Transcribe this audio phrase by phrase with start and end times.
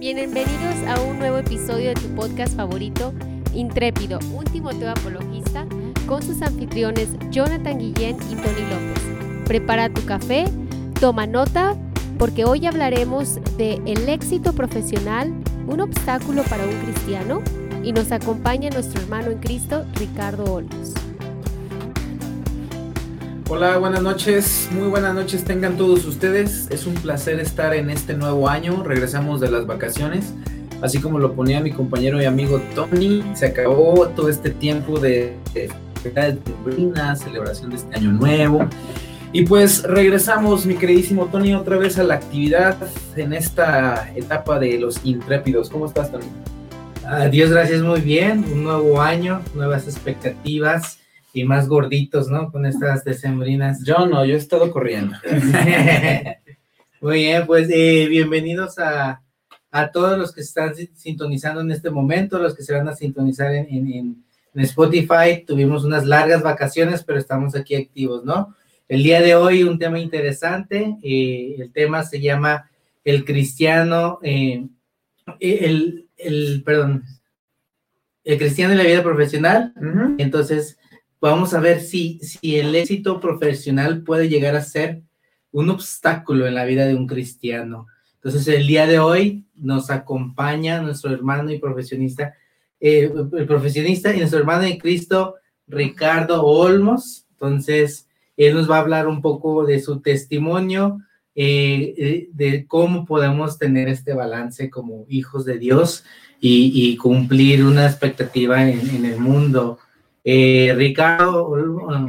[0.00, 3.12] Bienvenidos a un nuevo episodio de tu podcast favorito,
[3.52, 5.66] Intrépido, un Timoteo apologista,
[6.06, 9.44] con sus anfitriones Jonathan Guillén y Tony López.
[9.44, 10.46] Prepara tu café,
[10.98, 11.76] toma nota,
[12.18, 15.34] porque hoy hablaremos de el éxito profesional,
[15.66, 17.42] un obstáculo para un cristiano,
[17.84, 20.94] y nos acompaña nuestro hermano en Cristo, Ricardo Olmos.
[23.52, 26.68] Hola, buenas noches, muy buenas noches tengan todos ustedes.
[26.70, 28.84] Es un placer estar en este nuevo año.
[28.84, 30.32] Regresamos de las vacaciones.
[30.80, 35.36] Así como lo ponía mi compañero y amigo Tony, se acabó todo este tiempo de,
[35.52, 35.68] de,
[37.16, 38.68] celebración de este año nuevo.
[39.32, 42.76] Y pues regresamos, mi queridísimo Tony, otra vez a la actividad
[43.16, 45.70] en esta etapa de los intrépidos.
[45.70, 46.26] ¿Cómo estás, Tony?
[47.32, 48.44] Dios gracias, muy bien.
[48.52, 50.99] Un nuevo año, nuevas expectativas
[51.32, 52.50] y más gorditos, ¿no?
[52.50, 53.84] Con estas decembrinas.
[53.84, 55.16] Yo no, yo he estado corriendo.
[57.00, 59.22] Muy bien, pues eh, bienvenidos a,
[59.70, 63.54] a, todos los que están sintonizando en este momento, los que se van a sintonizar
[63.54, 65.44] en, en, en, Spotify.
[65.46, 68.54] Tuvimos unas largas vacaciones, pero estamos aquí activos, ¿no?
[68.88, 72.68] El día de hoy un tema interesante, eh, el tema se llama
[73.04, 74.66] el cristiano, eh,
[75.38, 77.04] el, el, perdón,
[78.24, 79.72] el cristiano en la vida profesional.
[79.76, 80.14] Uh -huh.
[80.18, 80.76] Entonces,
[81.20, 85.02] vamos a ver si, si el éxito profesional puede llegar a ser
[85.52, 87.86] un obstáculo en la vida de un cristiano.
[88.14, 92.34] Entonces, el día de hoy nos acompaña nuestro hermano y profesionista,
[92.78, 97.26] eh, el profesionista y nuestro hermano en Cristo, Ricardo Olmos.
[97.32, 101.00] Entonces, él nos va a hablar un poco de su testimonio,
[101.34, 106.04] eh, eh de cómo podemos tener este balance como hijos de Dios
[106.40, 109.78] y, cumplir una expectativa en el mundo.
[110.22, 111.50] Eh, Ricardo,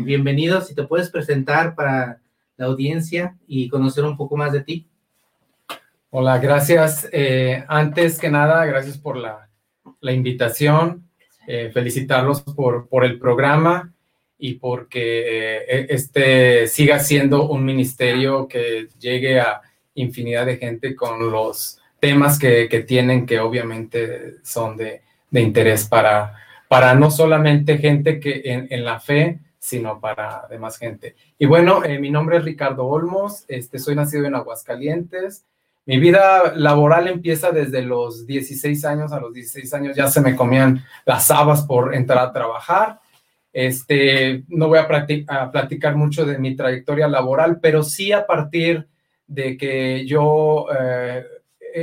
[0.04, 0.59] bienvenido.
[0.62, 2.20] Si te puedes presentar para
[2.58, 4.88] la audiencia y conocer un poco más de ti.
[6.09, 7.08] Hola, gracias.
[7.14, 9.48] Eh, antes que nada, gracias por la,
[10.02, 11.08] invitación.
[11.48, 13.94] Eh, felicitarlos por, el programa
[14.38, 19.61] y porque eh, este siga siendo un ministerio que llegue a
[19.95, 25.02] infinidad de gente con los temas que, tienen que obviamente son de
[25.32, 26.36] interés para,
[26.71, 31.17] para no solamente gente que en, la fe, sino para demás gente.
[31.37, 35.43] Y bueno, eh, mi nombre es Ricardo Olmos, este, soy nacido en Aguascalientes.
[35.86, 40.33] Mi vida laboral empieza desde los 16 años, a los 16 años ya se me
[40.33, 43.02] comían las habas por entrar a trabajar.
[43.52, 48.87] Este, no voy a, platicar mucho de mi trayectoria laboral, pero sí a partir
[49.27, 51.26] de que yo eh,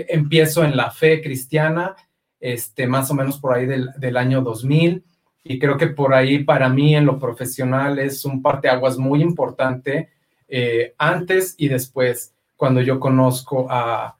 [0.08, 1.94] empiezo en la fe cristiana,
[2.40, 5.04] este, más o menos por ahí del, del, año 2000.
[5.44, 10.10] Y creo que por ahí para mí en lo profesional es un parteaguas muy importante
[10.48, 14.16] eh, antes y después, cuando yo conozco a,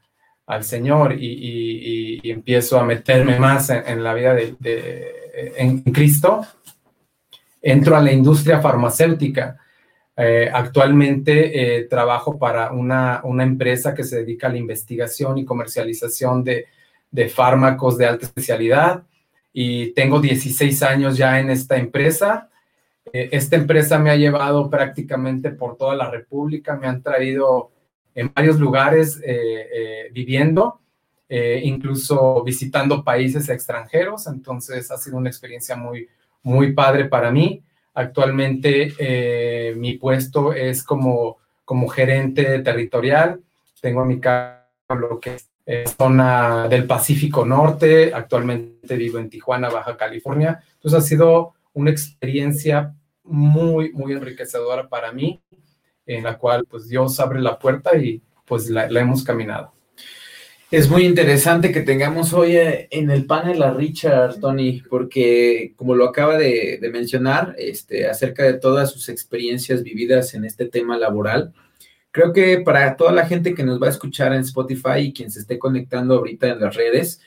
[0.46, 5.12] al Señor y, y, empiezo a meterme más en, en la vida de, de,
[5.56, 6.46] en Cristo,
[7.60, 9.58] entro a la industria farmacéutica.
[10.20, 15.44] Eh, actualmente eh, trabajo para una, una empresa que se dedica a la investigación y
[15.44, 16.66] comercialización de,
[17.10, 19.04] de fármacos de alta especialidad
[19.52, 22.48] y tengo 16 años ya en esta empresa.
[23.12, 27.70] Eh, esta empresa me ha llevado prácticamente por toda la República, me han traído
[28.14, 30.80] en varios lugares eh, eh, viviendo,
[31.30, 36.08] incluso visitando países extranjeros, entonces ha sido una experiencia muy,
[36.42, 37.62] muy padre para mí.
[37.92, 41.36] Actualmente mi puesto es como,
[41.66, 43.42] como gerente territorial,
[43.82, 44.58] tengo a mi cargo
[44.88, 50.62] lo que es eh, zona del Pacífico Norte, actualmente vivo en Tijuana, Baja California.
[50.76, 55.42] Entonces ha sido una experiencia muy, muy enriquecedora para mí,
[56.06, 59.74] en la cual pues Dios abre la puerta y pues la, la hemos caminado.
[60.70, 65.94] Es muy interesante que tengamos hoy eh, en el panel a Richard, Tony, porque como
[65.94, 70.96] lo acaba de, de mencionar, este, acerca de todas sus experiencias vividas en este tema
[70.96, 71.52] laboral,
[72.18, 75.30] Creo que para toda la gente que nos va a escuchar en Spotify y quien
[75.30, 77.20] se esté conectando ahorita en las redes,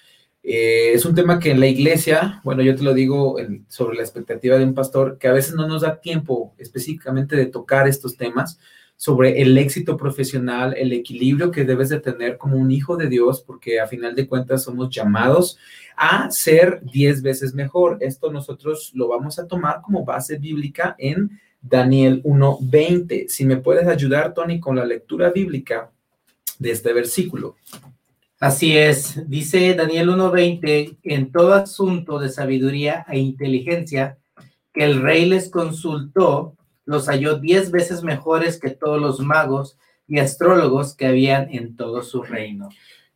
[0.43, 3.37] eh, es un tema que en la iglesia, bueno, yo te lo digo
[3.69, 7.45] sobre la expectativa de un pastor, que a veces no nos da tiempo específicamente de
[7.45, 8.59] tocar estos temas
[8.97, 13.41] sobre el éxito profesional, el equilibrio que debes de tener como un hijo de Dios,
[13.47, 15.57] porque a final de cuentas somos llamados
[15.95, 17.97] a ser diez veces mejor.
[18.01, 23.27] Esto nosotros lo vamos a tomar como base bíblica en Daniel 1:20.
[23.29, 25.91] Si me puedes ayudar, Tony, con la lectura bíblica
[26.59, 27.55] de este versículo.
[28.39, 34.17] Así es, dice Daniel 1:20, en todo asunto de sabiduría e inteligencia
[34.73, 36.55] que el rey les consultó,
[36.85, 42.01] los halló diez veces mejores que todos los magos y astrólogos que habían en todo
[42.01, 42.69] su reino.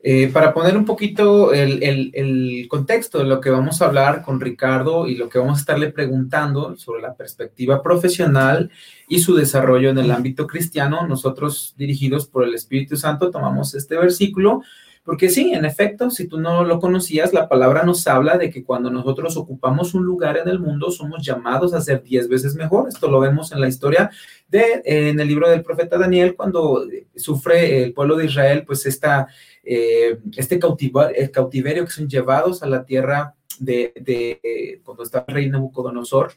[0.07, 4.39] Eh, para poner un poquito el, el, contexto de lo que vamos a hablar con
[4.39, 8.69] Ricardo y lo que vamos a estarle preguntando sobre la perspectiva profesional
[9.07, 13.97] y su desarrollo en el ámbito cristiano, nosotros dirigidos por el Espíritu Santo tomamos este
[13.97, 14.61] versículo
[15.05, 18.63] porque sí, en efecto, si tú no lo conocías, la palabra nos habla de que
[18.63, 22.89] cuando nosotros ocupamos un lugar en el mundo, somos llamados a ser diez veces mejor.
[22.89, 24.09] Esto lo vemos en la historia
[24.47, 29.27] de, en el libro del profeta Daniel, cuando sufre el pueblo de Israel, pues esta,
[29.63, 36.33] eh, este cautiverio, que son llevados a la tierra de, cuando está el rey Nabucodonosor,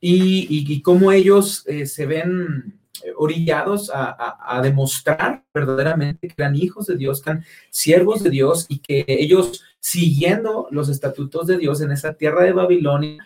[0.00, 2.78] y, cómo ellos eh, se ven
[3.16, 8.78] orillados a, demostrar verdaderamente que eran hijos de Dios, que eran siervos de Dios y
[8.78, 13.24] que ellos, siguiendo los estatutos de Dios en esa tierra de Babilonia,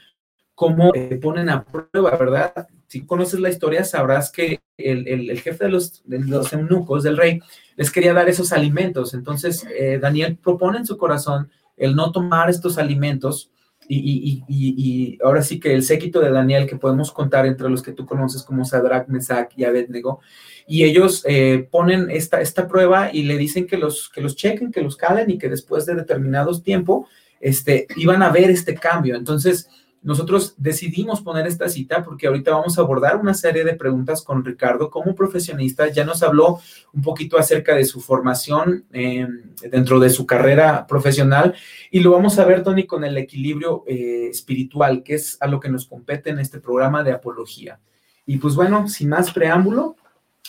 [0.54, 0.92] como
[1.22, 2.66] ponen a prueba, ¿verdad?
[2.88, 7.40] Si conoces la historia, sabrás que el, jefe de los, de los, eunucos del rey
[7.76, 9.14] les quería dar esos alimentos.
[9.14, 13.52] Entonces, eh, Daniel propone en su corazón el no tomar estos alimentos
[13.88, 18.04] y, ahora sí que el séquito de Daniel que podemos contar entre los que tú
[18.06, 20.20] conoces como Sadrach, Mesach y Abednego,
[20.66, 24.70] y ellos eh, ponen esta, esta prueba y le dicen que los, que los chequen,
[24.70, 27.08] que los calen y que después de determinados tiempo
[27.40, 29.16] este, iban a ver este cambio.
[29.16, 29.68] Entonces,
[30.02, 34.44] nosotros decidimos poner esta cita porque ahorita vamos a abordar una serie de preguntas con
[34.44, 35.88] Ricardo como profesionista.
[35.88, 36.60] Ya nos habló
[36.92, 41.54] un poquito acerca de su formación em, dentro de su carrera profesional
[41.90, 45.58] y lo vamos a ver, Tony, con el equilibrio eh, espiritual, que es a lo
[45.58, 47.80] que nos compete en este programa de apología.
[48.24, 49.96] Y pues bueno, sin más preámbulo,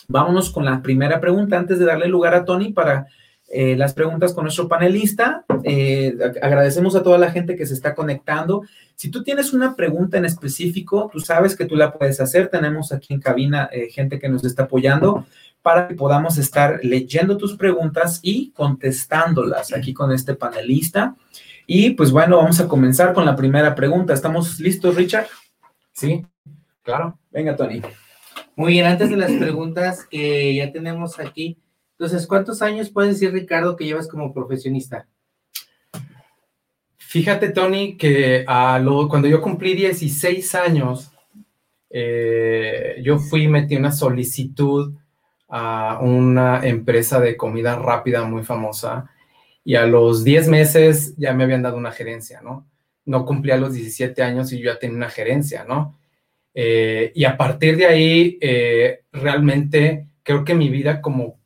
[0.07, 3.07] vámonos con la primera pregunta antes de darle lugar a Tony para
[3.51, 5.43] eh, las preguntas con nuestro panelista.
[5.63, 8.63] Eh, agradecemos a toda la gente que se está conectando.
[8.95, 12.49] Si tú tienes una pregunta en específico, tú sabes que tú la puedes hacer.
[12.49, 15.25] Tenemos aquí en cabina eh, gente que nos está apoyando
[15.61, 21.15] para que podamos estar leyendo tus preguntas y contestándolas aquí con este panelista.
[21.65, 24.13] Y pues bueno, vamos a comenzar con la primera pregunta.
[24.13, 25.27] ¿Estamos listos, Richard?
[25.91, 26.25] Sí,
[26.83, 27.17] claro.
[27.31, 27.81] Venga, Tony.
[28.55, 31.57] Muy bien, antes de las preguntas que ya tenemos aquí,
[31.99, 35.05] entonces, ¿cuántos años puedes decir, Ricardo, que llevas como profesionista?
[36.95, 41.11] Fíjate, Tony, que cuando yo cumplí 16 años,
[41.89, 44.93] eh, yo fui y metí una solicitud
[45.49, 49.11] a una empresa de comida rápida muy famosa
[49.65, 52.65] y a los 10 meses ya me habían dado una gerencia, ¿no?
[53.03, 55.99] No cumplía los 17 años y yo ya tenía una gerencia, ¿no?
[56.53, 61.38] Eh, y a partir de ahí, eh, realmente creo que mi vida como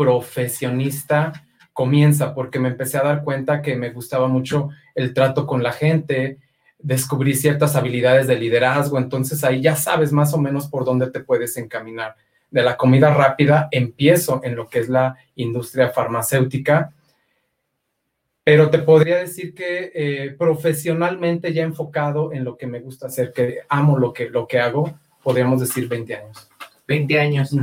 [0.00, 1.44] profesionista
[1.74, 5.72] comienza, porque me empecé a dar cuenta que me gustaba mucho el trato con la
[5.72, 6.38] gente,
[6.78, 11.20] descubrí ciertas habilidades de liderazgo, entonces ahí ya sabes más o menos por dónde te
[11.20, 12.16] puedes encaminar.
[12.50, 16.94] De la comida rápida empiezo en lo que es la industria farmacéutica,
[18.42, 23.34] pero te podría decir que eh, profesionalmente ya enfocado en lo que me gusta hacer,
[23.34, 26.48] que amo lo que, lo que hago, podríamos decir 20 años.
[26.88, 27.54] 20 años.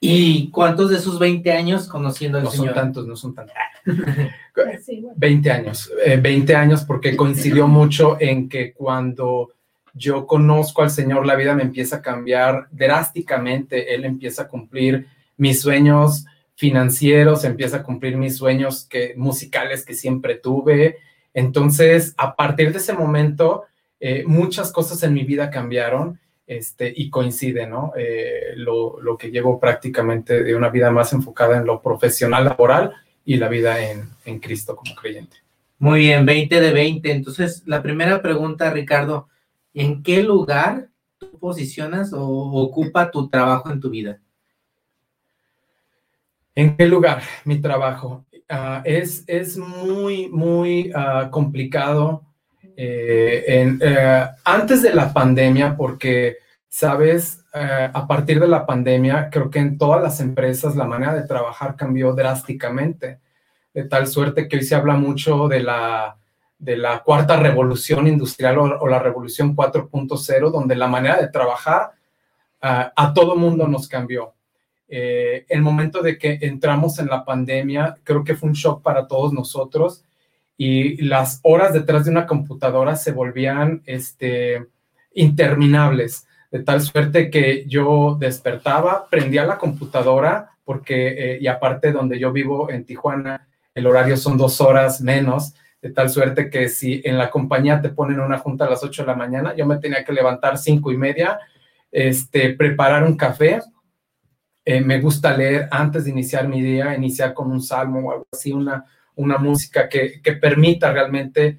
[0.00, 2.66] ¿Y cuántos de esos 20 años conociendo al no Señor?
[2.66, 3.54] No son tantos, no son tantos.
[5.16, 5.90] 20 años,
[6.22, 9.52] 20 eh, años porque coincidió mucho en que cuando
[9.94, 13.94] yo conozco al Señor, la vida me empieza a cambiar drásticamente.
[13.94, 15.06] Él empieza a cumplir
[15.36, 16.24] mis sueños
[16.54, 20.98] financieros, empieza a cumplir mis sueños que, musicales que siempre tuve.
[21.34, 23.64] Entonces, a partir de ese momento,
[24.00, 27.92] eh, muchas cosas en mi vida cambiaron este, y coincide, ¿no?
[27.94, 32.94] Eh, lo, lo, que llevo prácticamente de una vida más enfocada en lo profesional, laboral
[33.22, 35.36] y la vida en, en Cristo como creyente.
[35.78, 37.12] Muy bien, 20 de 20.
[37.12, 39.28] Entonces, la primera pregunta, Ricardo,
[39.74, 40.88] ¿en qué lugar
[41.18, 44.18] tú posicionas o ocupa tu trabajo en tu vida?
[46.54, 48.24] ¿En qué lugar mi trabajo?
[48.48, 52.24] Ah, es, es muy, muy uh, complicado
[52.80, 56.36] eh, en, eh, antes de la pandemia, porque,
[56.68, 61.12] sabes, eh, a partir de la pandemia, creo que en todas las empresas la manera
[61.12, 63.18] de trabajar cambió drásticamente,
[63.74, 66.18] de tal suerte que hoy se habla mucho de la,
[66.56, 71.90] de la cuarta revolución industrial o, la revolución 4.0, donde la manera de trabajar
[72.60, 74.34] a todo mundo nos cambió.
[74.88, 79.32] el momento de que entramos en la pandemia, creo que fue un shock para todos
[79.32, 80.04] nosotros
[80.60, 84.66] y las horas detrás de una computadora se volvían este,
[85.14, 92.18] interminables, de tal suerte que yo despertaba, prendía la computadora, porque, eh, y aparte donde
[92.18, 97.00] yo vivo en Tijuana, el horario son dos horas menos, de tal suerte que si
[97.04, 99.76] en la compañía te ponen una junta a las 8 de la mañana, yo me
[99.76, 101.38] tenía que levantar cinco y media,
[101.92, 103.60] este, preparar un café.
[104.64, 108.26] Eh, me gusta leer antes de iniciar mi día, iniciar con un salmo o algo
[108.32, 108.84] así, una,
[109.18, 111.58] una música que, que permita realmente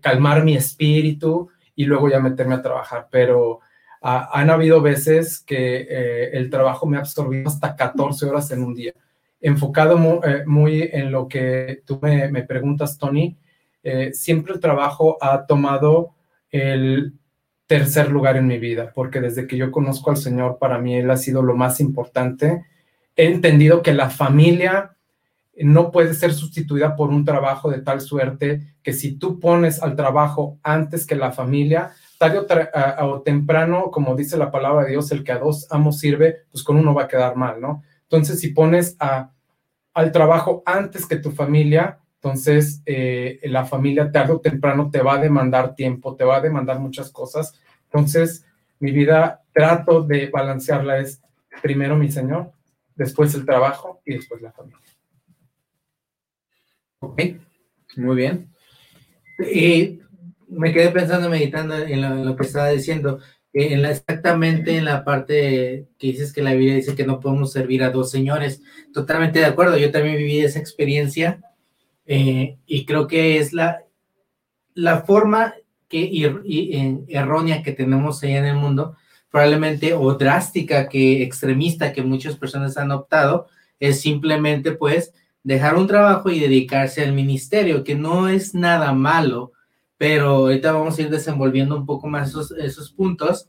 [0.00, 3.08] calmar mi espíritu y luego ya meterme a trabajar.
[3.10, 3.60] Pero
[4.00, 8.92] han habido veces que el trabajo me ha absorbido hasta 14 horas en un día.
[9.40, 9.98] Enfocado
[10.46, 13.36] muy, en lo que tú me, me preguntas, Tony,
[14.12, 16.14] siempre el trabajo ha tomado
[16.50, 17.14] el
[17.68, 21.10] tercer lugar en mi vida, porque desde que yo conozco al Señor, para mí Él
[21.10, 22.64] ha sido lo más importante.
[23.14, 24.96] He entendido que la familia
[25.64, 29.96] no puede ser sustituida por un trabajo de tal suerte que si tú pones al
[29.96, 32.46] trabajo antes que la familia, tarde
[33.02, 36.62] o, temprano, como dice la palabra de Dios, el que a dos amos sirve, pues
[36.64, 37.82] con uno va a quedar mal, ¿no?
[38.02, 39.32] Entonces, si pones a,
[39.94, 45.14] al trabajo antes que tu familia, entonces, eh, la familia tarde o temprano te va
[45.14, 47.54] a demandar tiempo, te va a demandar muchas cosas.
[47.84, 48.44] Entonces,
[48.80, 51.22] mi vida trato de balancearla es
[51.62, 52.52] primero mi Señor,
[52.96, 54.87] después el trabajo y después la familia.
[57.00, 57.22] Ok,
[57.96, 58.48] muy bien.
[59.52, 60.00] Y
[60.48, 63.20] me quedé pensando, meditando en lo, que estaba diciendo,
[63.52, 67.52] en la, exactamente en la parte que dices que la Biblia dice que no podemos
[67.52, 68.62] servir a dos señores.
[68.92, 71.40] Totalmente de acuerdo, yo también viví esa experiencia
[72.06, 73.84] eh, y creo que es la,
[74.74, 75.54] la forma
[75.88, 76.24] que, y,
[77.08, 78.96] errónea que tenemos ahí en el mundo,
[79.30, 83.46] probablemente o drástica que extremista que muchas personas han optado,
[83.78, 89.52] es simplemente pues dejar un trabajo y dedicarse al ministerio, que no es nada malo,
[89.96, 93.48] pero ahorita vamos a ir desenvolviendo un poco más esos, esos puntos,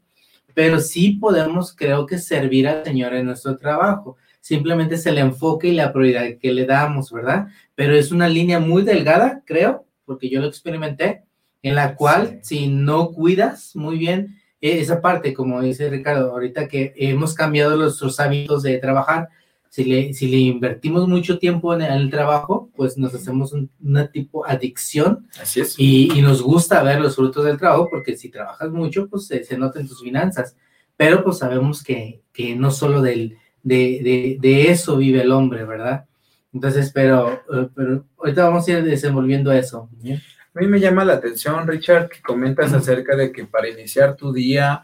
[0.54, 5.68] pero sí podemos, creo que, servir al Señor en nuestro trabajo simplemente es el enfoque
[5.68, 7.48] y la prioridad que le damos, ¿verdad?
[7.76, 11.24] Pero es una línea muy delgada, creo, porque yo lo experimenté,
[11.62, 16.68] en la cual si no cuidas muy bien e, esa parte, como dice Ricardo, ahorita
[16.68, 19.30] que hemos cambiado nuestros hábitos de trabajar,
[19.70, 24.12] si le, si le invertimos mucho tiempo en el, trabajo, pues nos hacemos un, una
[24.12, 25.28] tipo adicción.
[25.40, 25.76] Así es.
[25.78, 29.44] Y, y, nos gusta ver los frutos del trabajo, porque si trabajas mucho, pues se,
[29.44, 30.56] se nota en tus finanzas.
[30.98, 36.06] Pero pues sabemos que, que no solo del, de, de, eso vive el hombre, ¿verdad?
[36.52, 39.90] Entonces, pero, eh, pero ahorita vamos a ir desenvolviendo eso.
[40.04, 44.34] A mí me llama la atención, Richard, que comentas acerca de que para iniciar tu
[44.34, 44.82] día,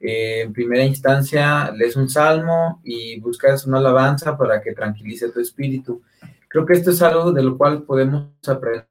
[0.00, 5.40] eh, en primera instancia, lees un salmo y buscas una alabanza para que tranquilice tu
[5.40, 6.02] espíritu.
[6.48, 8.86] Creo que esto es algo de lo cual podemos aprender.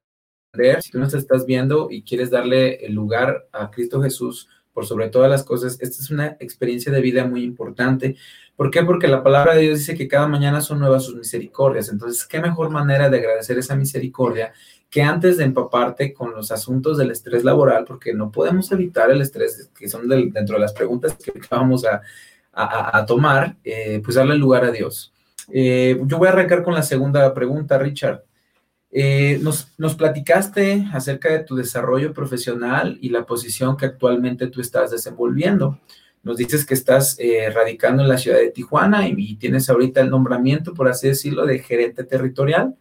[0.80, 5.08] Si tú nos estás viendo y quieres darle el lugar a Cristo Jesús por sobre
[5.08, 8.16] todas las cosas, esta es una experiencia de vida muy importante
[8.56, 8.84] ¿Por qué?
[8.84, 11.88] Porque la palabra de Dios dice que cada mañana son nuevas sus misericordias.
[11.88, 14.52] Entonces, ¿qué mejor manera de agradecer esa misericordia
[14.94, 17.84] que antes de empaparte con los asuntos del estrés laboral?
[17.84, 23.04] Porque no podemos evitar el estrés, que son dentro de las preguntas que vamos a,
[23.04, 25.12] tomar, eh, pues darle lugar a Dios.
[25.52, 28.22] Eh, yo voy a arrancar con la segunda pregunta, Richard.
[28.92, 34.60] Eh, nos, nos, platicaste acerca de tu desarrollo profesional y la posición que actualmente tú
[34.60, 35.80] estás desenvolviendo.
[36.22, 40.10] Nos dices que estás eh, radicando en la ciudad de Tijuana y, tienes ahorita el
[40.10, 42.76] nombramiento, por así decirlo, de gerente territorial.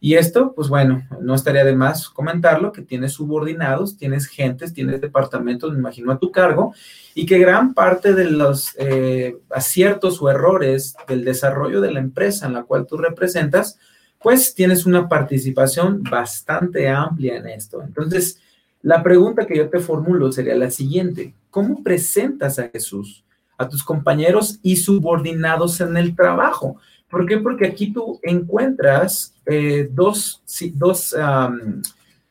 [0.00, 5.00] Y esto, pues bueno, no estaría de más comentarlo, que tienes subordinados, tienes gentes, tienes
[5.00, 6.74] departamentos, me imagino, a tu cargo,
[7.14, 12.46] y que gran parte de los eh, aciertos o errores del desarrollo de la empresa
[12.46, 13.78] en la cual tú representas,
[14.22, 17.82] pues tienes una participación bastante amplia en esto.
[17.82, 18.40] Entonces,
[18.82, 21.34] la pregunta que yo te formulo sería la siguiente.
[21.50, 23.24] ¿Cómo presentas a Jesús
[23.58, 26.76] a tus compañeros y subordinados en el trabajo?
[27.08, 27.38] ¿Por qué?
[27.38, 30.42] Porque aquí tú encuentras eh, dos,
[30.74, 31.14] dos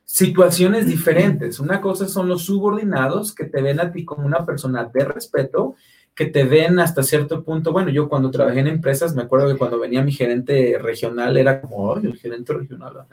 [0.04, 1.60] situaciones diferentes.
[1.60, 5.76] Una cosa son los subordinados que te ven a ti como una persona de respeto
[6.16, 7.74] que te ven hasta cierto punto.
[7.74, 11.60] Bueno, yo cuando trabajé en empresas, me acuerdo que cuando venía mi gerente regional era
[11.60, 13.06] como, oh, el gerente regional.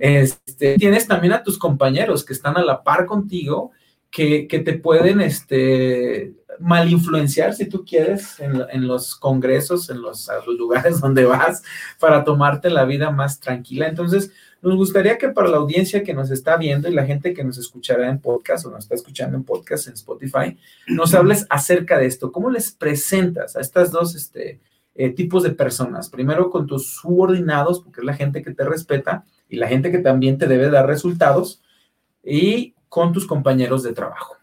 [0.00, 3.70] Este, tienes también a tus compañeros que están a la par contigo,
[4.10, 10.00] que, que te pueden este, mal influenciar, si tú quieres, en, en los congresos, en
[10.00, 11.62] los, los lugares donde vas,
[11.98, 13.88] para tomarte la vida más tranquila.
[13.88, 14.32] Entonces,
[14.62, 17.58] nos gustaría que para la audiencia que nos está viendo y la gente que nos
[17.58, 20.56] escuchará en podcast o nos está escuchando en podcast en Spotify,
[20.86, 22.32] nos hables acerca de esto.
[22.32, 24.60] ¿Cómo les presentas a estas dos este,
[24.94, 26.08] eh, tipos de personas?
[26.08, 29.98] Primero con tus subordinados, porque es la gente que te respeta y la gente que
[29.98, 31.60] también te debe dar resultados,
[32.24, 34.36] y con tus compañeros de trabajo.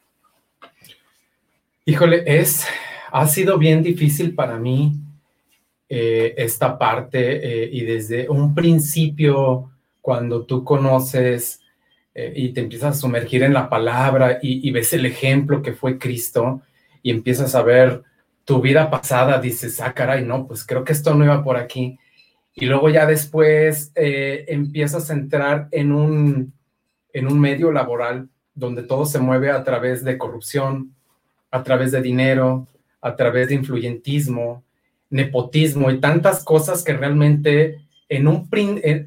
[1.83, 2.67] Híjole, es,
[3.11, 4.99] ha sido bien difícil para mí
[5.89, 11.59] eh, esta parte eh, y desde un principio cuando tú conoces
[12.13, 15.97] eh, y te empiezas a sumergir en la palabra y, ves el ejemplo que fue
[15.97, 16.61] Cristo
[17.01, 18.03] y empiezas a ver
[18.45, 21.97] tu vida pasada, dices, ah, caray, no, pues creo que esto no iba por aquí.
[22.53, 26.53] y luego ya después empiezas a entrar en un,
[27.11, 30.93] en un medio laboral donde todo se mueve a través de corrupción,
[31.51, 32.67] a través de dinero,
[33.01, 34.63] a través de influyentismo,
[35.09, 38.49] nepotismo y tantas cosas que realmente en un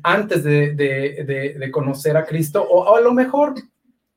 [0.02, 3.54] antes de, conocer a Cristo, o, a lo mejor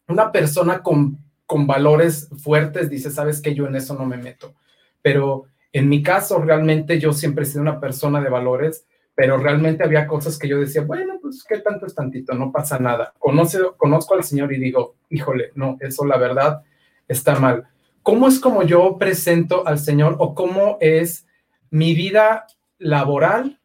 [0.08, 4.54] una persona con, con valores fuertes dice, sabes que yo en eso no me meto.
[5.02, 9.84] Pero en mi caso, realmente yo siempre he sido una persona de valores, pero realmente
[9.84, 13.14] había cosas que yo decía, bueno, pues qué tanto es tantito, no pasa nada.
[13.20, 16.62] Conoce, conozco al Señor y digo, híjole, no, eso la verdad
[17.08, 17.68] está mal.
[18.08, 21.28] ¿Cómo es como yo presento al Señor o cómo es
[21.70, 22.48] mi vida
[22.78, 23.60] laboral?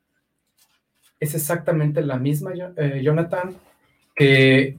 [1.21, 3.55] Es exactamente la misma, eh, Jonathan,
[4.17, 4.79] que,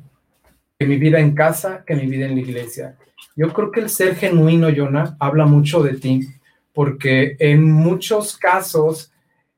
[0.77, 2.97] que mi vida en casa, que mi vida en la iglesia.
[3.37, 6.27] Yo creo que el ser genuino, Jonah, habla mucho de ti
[6.73, 9.13] porque en muchos casos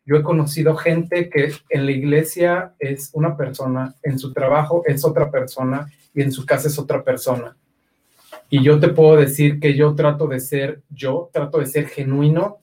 [0.05, 5.03] yo he conocido gente que en la iglesia es una persona, en su trabajo es
[5.03, 7.57] otra persona y en su casa es otra persona.
[8.49, 12.59] Y yo te puedo decir que yo trato de ser yo, trato de ser genuino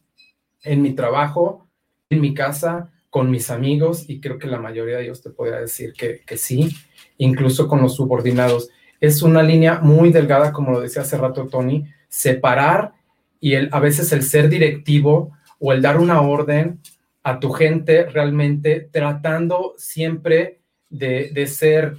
[0.63, 1.69] en mi trabajo,
[2.11, 5.59] en mi casa, con mis amigos, y creo que la mayoría de ellos te podría
[5.59, 6.75] decir que, que sí,
[7.19, 8.71] incluso con los subordinados.
[9.01, 12.93] Es una línea muy delgada, como lo decía hace rato Tony, separar
[13.41, 16.81] y el, a veces el ser directivo o el dar una orden
[17.23, 20.61] a tu gente realmente tratando siempre
[20.91, 21.97] de, ser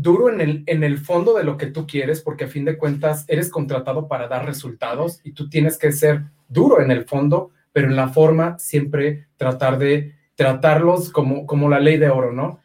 [0.00, 2.78] duro en el, en el fondo de lo que tú quieres, porque a fin de
[2.78, 7.50] cuentas eres contratado para dar resultados y tú tienes que ser duro en el fondo,
[7.72, 12.60] pero en la forma siempre tratar de tratarlos como, como la ley de oro, ¿no?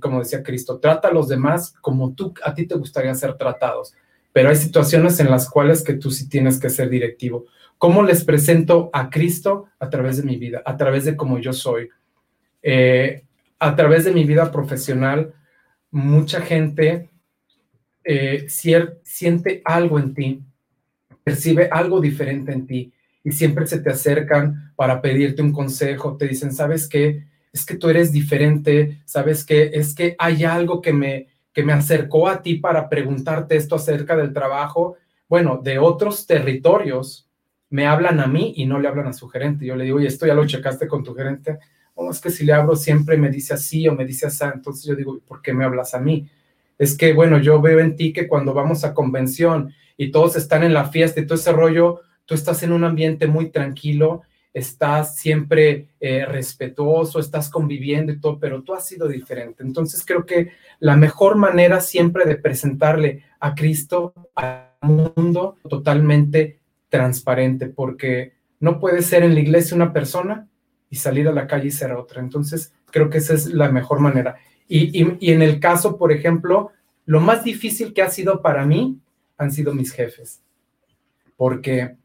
[0.00, 3.94] como decía Cristo, trata a los demás como tú, a ti te gustaría ser tratados
[4.38, 7.46] pero hay situaciones en las cuales que tú sí tienes que ser directivo.
[7.76, 9.66] ¿Cómo les presento a Cristo?
[9.80, 11.88] A través de mi vida, a través de cómo yo soy.
[12.62, 13.24] Eh,
[13.58, 15.32] a través de mi vida profesional,
[15.90, 17.08] mucha gente
[18.04, 20.42] eh, siente algo en ti,
[21.24, 22.92] percibe algo diferente en ti
[23.24, 27.26] y siempre se te acercan para pedirte un consejo, te dicen, ¿sabes qué?
[27.52, 29.70] Es que tú eres diferente, ¿sabes qué?
[29.74, 34.16] Es que hay algo que me, que me acercó a ti para preguntarte esto acerca
[34.16, 34.96] del trabajo,
[35.28, 37.28] bueno, de otros territorios,
[37.70, 39.66] me hablan a mí y no le hablan a su gerente.
[39.66, 41.58] Yo le digo, oye, esto ya lo checaste con tu gerente.
[42.00, 44.44] Oh, es que si le abro siempre me dice así o me dice así.
[44.52, 46.28] Entonces yo digo, ¿por qué me hablas a mí?
[46.78, 50.62] Es que, bueno, yo veo en ti que cuando vamos a convención y todos están
[50.62, 55.16] en la fiesta y todo ese rollo, tú estás en un ambiente muy tranquilo estás
[55.16, 59.62] siempre eh, respetuoso, estás conviviendo y todo, pero tú has sido diferente.
[59.62, 67.66] Entonces creo que la mejor manera siempre de presentarle a Cristo al mundo totalmente transparente,
[67.66, 70.48] porque no puede ser en la iglesia una persona
[70.90, 72.20] y salir a la calle y ser otra.
[72.20, 74.36] Entonces creo que esa es la mejor manera.
[74.68, 76.72] Y, y en el caso, por ejemplo,
[77.06, 78.98] lo más difícil que ha sido para mí
[79.38, 80.42] han sido mis jefes,
[81.36, 81.96] porque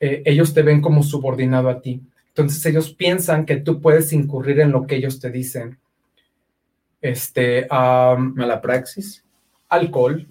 [0.00, 2.00] eh, ellos te ven como subordinado a ti.
[2.28, 5.78] Entonces ellos piensan que tú puedes incurrir en lo que ellos te dicen.
[7.00, 9.24] Este, mala praxis,
[9.68, 10.26] alcohol,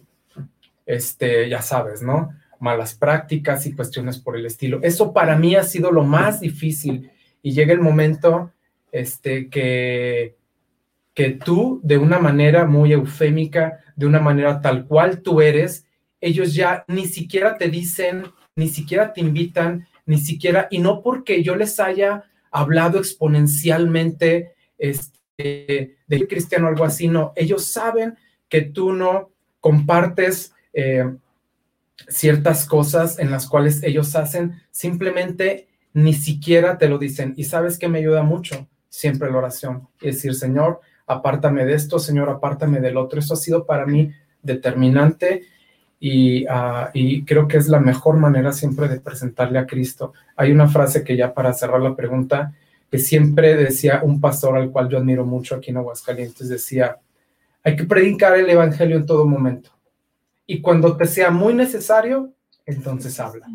[0.85, 2.31] este, ya sabes, ¿no?
[2.59, 4.79] Malas prácticas y cuestiones por el estilo.
[4.81, 7.11] Eso para mí ha sido lo más difícil
[7.45, 8.51] y llega el momento,
[8.91, 10.35] este, que
[11.15, 15.85] que tú de una manera muy eufémica, de una manera tal cual tú eres,
[16.19, 18.25] ellos ya ni siquiera te dicen
[18.57, 25.97] ni siquiera te invitan, ni siquiera, y no porque yo les haya hablado exponencialmente este,
[26.07, 31.15] de cristiano o algo así, no, ellos saben que tú no compartes eh,
[32.07, 37.33] ciertas cosas en las cuales ellos hacen, simplemente ni siquiera te lo dicen.
[37.35, 41.97] Y sabes que me ayuda mucho siempre la oración, es decir, Señor, apártame de esto,
[41.97, 43.19] Señor, apártame del otro.
[43.19, 44.11] Eso ha sido para mí
[44.43, 45.41] determinante
[46.49, 50.13] Ah, y, creo que es la mejor manera siempre de presentarle a Cristo.
[50.35, 52.53] Hay una frase que ya para cerrar la pregunta,
[52.91, 56.97] que siempre decía un pastor al cual yo admiro mucho aquí en Aguascalientes, decía,
[57.63, 59.71] hay que predicar el Evangelio en todo momento.
[60.45, 62.33] Y cuando te sea muy necesario,
[62.65, 63.47] entonces habla.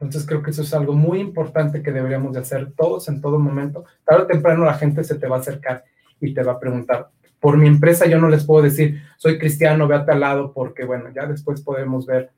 [0.00, 3.38] Entonces creo que eso es algo muy importante que deberíamos de hacer todos en todo
[3.38, 3.84] momento.
[4.04, 5.84] Tarde o temprano la gente se te va a acercar
[6.20, 9.86] y te va a preguntar, por mi empresa yo no les puedo decir, soy cristiano,
[9.86, 12.30] ve a tal lado, porque bueno, ya después podemos ver,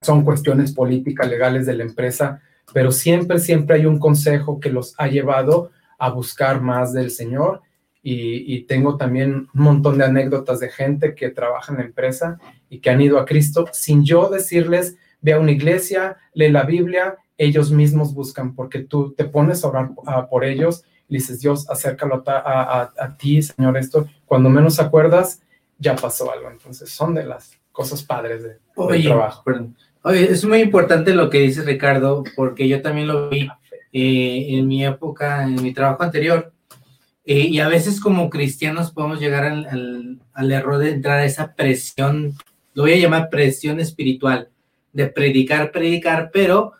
[0.00, 2.40] son cuestiones políticas, legales de la empresa,
[2.72, 7.60] pero siempre, siempre hay un consejo que los ha llevado a buscar más del Señor.
[8.02, 12.38] Y, tengo también un montón de anécdotas de gente que trabaja en la empresa
[12.70, 16.64] y que han ido a Cristo sin yo decirles, ve a una iglesia, lee la
[16.64, 19.90] Biblia, ellos mismos buscan porque tú te pones a orar
[20.28, 25.42] por ellos le dices, Dios, acércalo a, ti, Señor, esto, cuando menos acuerdas,
[25.76, 26.48] ya pasó algo.
[26.48, 29.42] Entonces, son de las cosas padres de, del trabajo.
[30.02, 33.48] Oye, es muy importante lo que dice Ricardo, porque yo también lo vi
[33.92, 36.52] eh, en mi época, en mi trabajo anterior.
[37.24, 41.54] Eh, y a veces como cristianos podemos llegar al, al, error de entrar a esa
[41.54, 42.34] presión,
[42.72, 44.48] lo voy a llamar presión espiritual,
[44.92, 46.72] de predicar, predicar, pero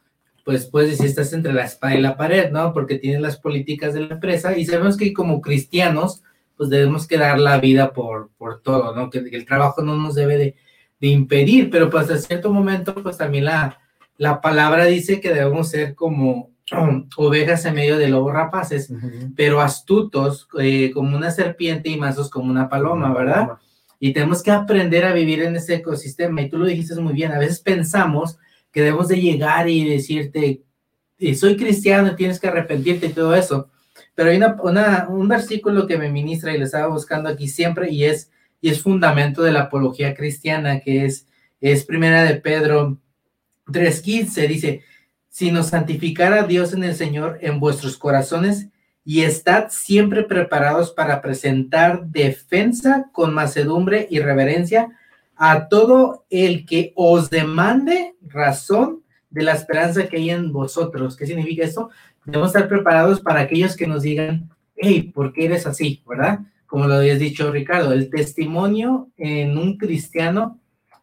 [0.45, 2.73] pues puedes decir, estás entre la espada y la pared, ¿no?
[2.73, 6.23] Porque tienes las políticas de la empresa y sabemos que como cristianos,
[6.57, 9.11] pues debemos que dar la vida por, por todo, ¿no?
[9.11, 10.57] Que, el trabajo no nos debe de,
[11.01, 13.79] de, impedir, pero pues a cierto momento, pues también la,
[14.17, 16.51] la palabra dice que debemos ser como
[17.17, 18.93] ovejas en medio de lobos rapaces,
[19.37, 23.51] pero astutos eh, como una serpiente y mansos como una paloma, ¿verdad?
[24.01, 26.43] Y tenemos que aprender a vivir en ese ecosistema.
[26.43, 28.39] Y tú lo dijiste muy bien, a veces pensamos
[28.73, 30.63] que debemos de llegar y decirte,
[31.19, 33.71] eh, soy cristiano, tienes que arrepentirte y todo eso.
[34.15, 38.05] Pero hay una, un versículo que me ministra y lo estaba buscando aquí siempre y
[38.05, 41.27] es, y es fundamento de la apología cristiana, que es,
[41.61, 42.99] es primera de Pedro
[43.67, 44.83] 3.15, dice,
[45.29, 48.69] sino santificar a Dios en el Señor en vuestros corazones
[49.05, 54.89] y estad siempre preparados para presentar defensa con macedumbre y reverencia
[55.37, 61.17] a todo el que os demande razón de la esperanza que hay en vosotros.
[61.17, 61.91] ¿Qué significa esto?
[62.25, 66.03] Debemos estar preparados para aquellos que nos digan, hey, ¿por qué eres así?
[66.07, 66.41] ¿Verdad?
[66.67, 70.61] Como lo habías dicho Ricardo, el testimonio en un cristiano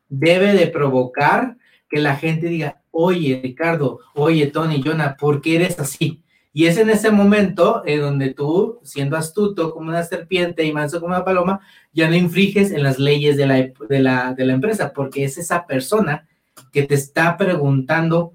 [0.08, 1.58] debe de provocar
[1.90, 6.24] que la gente diga, oye Ricardo, oye Tony, Jonah, ¿por qué eres así?
[6.58, 11.00] Y es en ese momento en donde tú, siendo astuto como una serpiente y manso
[11.00, 11.60] como una paloma,
[11.94, 15.38] ya no infringes en las leyes de la, de la, de la empresa, porque es
[15.38, 16.28] esa persona
[16.72, 18.34] que te está preguntando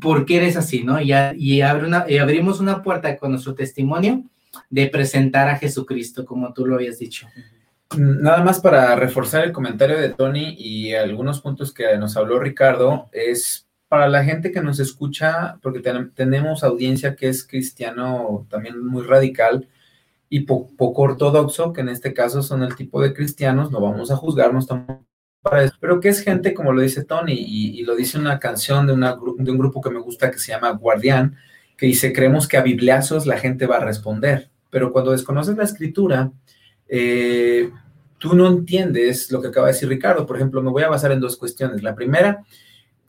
[0.00, 1.00] por qué eres así, ¿no?
[1.00, 4.22] Y, y, abre una, y abrimos una puerta con nuestro testimonio
[4.70, 7.26] de presentar a Jesucristo, como tú lo habías dicho.
[7.98, 13.08] Nada más para reforzar el comentario de Tony y algunos puntos que nos habló Ricardo,
[13.10, 15.82] es para la gente que nos escucha, porque
[16.14, 19.68] tenemos audiencia que es cristiano también muy radical
[20.30, 24.16] y poco ortodoxo, que en este caso son el tipo de cristianos, no vamos a
[24.16, 25.04] juzgarnos tampoco
[25.42, 28.86] para eso, pero que es gente, como lo dice Tony, y, lo dice una canción
[28.86, 31.36] de un grupo que me gusta que se llama Guardián,
[31.76, 35.64] que dice, creemos que a bibliazos la gente va a responder, pero cuando desconoces la
[35.64, 36.32] escritura,
[36.88, 37.70] eh,
[38.16, 40.24] tú no entiendes lo que acaba de decir Ricardo.
[40.24, 41.82] Por ejemplo, me voy a basar en dos cuestiones.
[41.82, 42.42] La primera,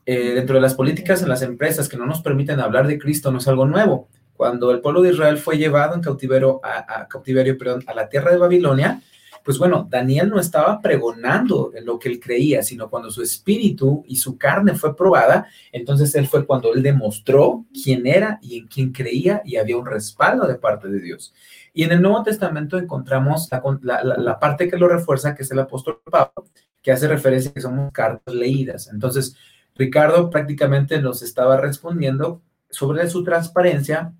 [0.06, 3.30] eh, dentro de las políticas en las empresas que no nos permiten hablar de Cristo
[3.30, 4.08] no es algo nuevo.
[4.34, 8.38] Cuando el pueblo de Israel fue llevado en cautiverio a, cautiverio, a la tierra de
[8.38, 9.00] Babilonia,
[9.44, 14.02] pues bueno, Daniel no estaba pregonando en lo que él creía, sino cuando su espíritu
[14.08, 18.66] y su carne fue probada, entonces él fue cuando él demostró quién era y en
[18.68, 21.34] quién creía y había un respaldo de parte de Dios.
[21.74, 23.48] Y en el Nuevo Testamento encontramos
[23.82, 26.46] la, la parte que lo refuerza, que es el apóstol Pablo,
[26.82, 28.88] que hace referencia a que somos cartas leídas.
[28.90, 29.36] Entonces,
[29.74, 34.12] Ricardo prácticamente nos estaba respondiendo sobre su transparencia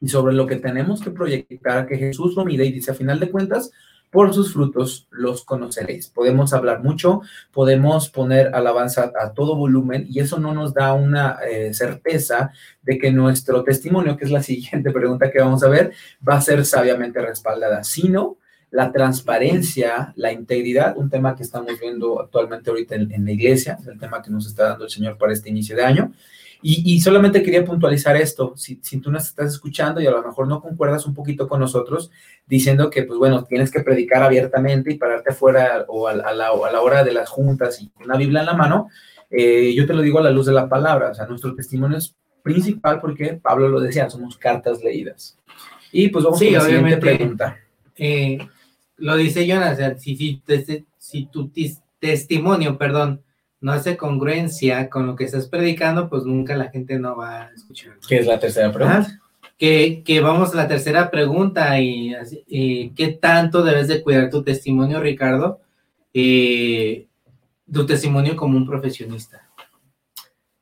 [0.00, 3.18] y sobre lo que tenemos que proyectar, que Jesús lo mide y dice, a final
[3.18, 3.70] de cuentas,
[4.10, 6.08] por sus frutos los conoceréis.
[6.08, 7.20] Podemos hablar mucho,
[7.52, 12.50] podemos poner alabanza a todo volumen y eso no nos da una eh, certeza
[12.82, 15.92] de que nuestro testimonio, que es la siguiente pregunta que vamos a ver,
[16.26, 18.37] va a ser sabiamente respaldada, sino
[18.70, 23.98] la transparencia, la integridad, un tema que estamos viendo actualmente ahorita en, la iglesia, el
[23.98, 26.12] tema que nos está dando el Señor para este inicio de año.
[26.60, 30.48] Y, solamente quería puntualizar esto, si, si, tú nos estás escuchando y a lo mejor
[30.48, 32.10] no concuerdas un poquito con nosotros,
[32.48, 37.04] diciendo que, pues bueno, tienes que predicar abiertamente y pararte afuera o a, la, hora
[37.04, 38.88] de las juntas y con una Biblia en la mano,
[39.30, 41.96] eh, yo te lo digo a la luz de la palabra, o sea, nuestro testimonio
[41.96, 45.38] es principal porque Pablo lo decía, somos cartas leídas.
[45.92, 47.56] Y pues vamos a la siguiente pregunta.
[47.96, 48.38] Eh,
[48.98, 50.42] lo dice Jonas, si, si,
[50.98, 51.50] si tu
[51.98, 53.22] testimonio, perdón,
[53.60, 57.52] no hace congruencia con lo que estás predicando, pues nunca la gente no va a
[57.52, 57.94] escuchar.
[58.06, 59.20] ¿Qué es la tercera pregunta?
[59.56, 62.14] que, que, vamos a la tercera pregunta y,
[62.94, 65.60] qué tanto debes de cuidar tu testimonio, Ricardo,
[66.12, 69.48] tu testimonio como un profesionista.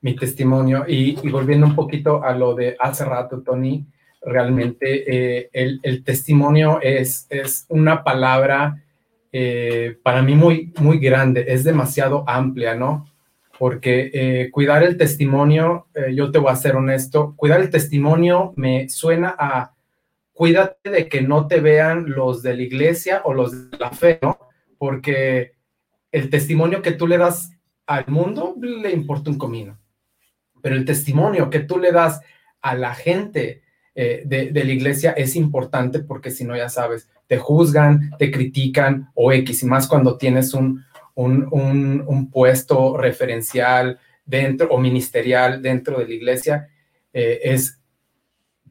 [0.00, 3.84] Mi testimonio, y, y volviendo un poquito a lo de hace rato, Tony,
[4.26, 8.82] realmente eh, el, testimonio es, es una palabra
[9.32, 13.06] eh, para mí muy, muy grande, es demasiado amplia, ¿no?
[13.58, 18.88] Porque eh, cuidar el testimonio, yo te voy a ser honesto, cuidar el testimonio me
[18.88, 19.72] suena a
[20.32, 24.18] cuídate de que no te vean los de la iglesia o los de la fe,
[24.20, 24.38] ¿no?
[24.76, 25.52] Porque
[26.12, 27.52] el testimonio que tú le das
[27.86, 29.78] al mundo le importa un comino,
[30.60, 32.20] pero el testimonio que tú le das
[32.60, 33.62] a la gente
[33.98, 39.08] eh, de, la iglesia es importante porque si no, ya sabes, te juzgan, te critican
[39.14, 46.08] o X, y más cuando tienes un, un, puesto referencial dentro o ministerial dentro de
[46.08, 46.68] la iglesia,
[47.10, 47.80] eh, es,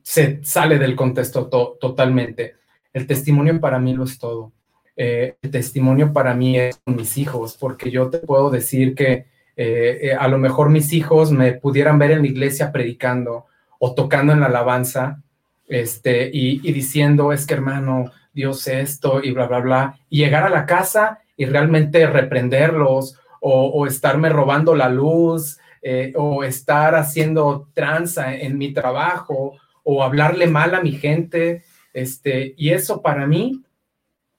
[0.03, 2.57] se sale del contexto totalmente.
[2.93, 4.53] El testimonio para mí lo es todo.
[4.95, 9.25] Eh, el testimonio para mí es con mis hijos, porque yo te puedo decir que
[9.57, 13.47] eh, a lo mejor mis hijos me pudieran ver en la iglesia predicando
[13.79, 15.21] o tocando en la alabanza
[15.67, 20.49] este, y, diciendo, es que hermano, Dios esto y bla, bla, bla, y llegar a
[20.49, 28.35] la casa y realmente reprenderlos o, estarme robando la luz eh, o estar haciendo tranza
[28.35, 31.63] en mi trabajo o hablarle mal a mi gente.
[31.93, 33.63] Este, y eso para mí,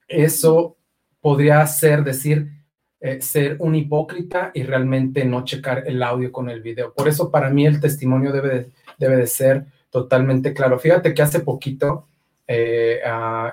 [0.09, 0.75] eso
[1.21, 2.49] podría ser decir,
[2.99, 6.93] eh, ser un hipócrita y realmente no checar el audio con el video.
[6.93, 10.79] Por eso para mí el testimonio debe de, debe de ser totalmente claro.
[10.79, 12.07] Fíjate que hace poquito
[12.47, 13.01] eh,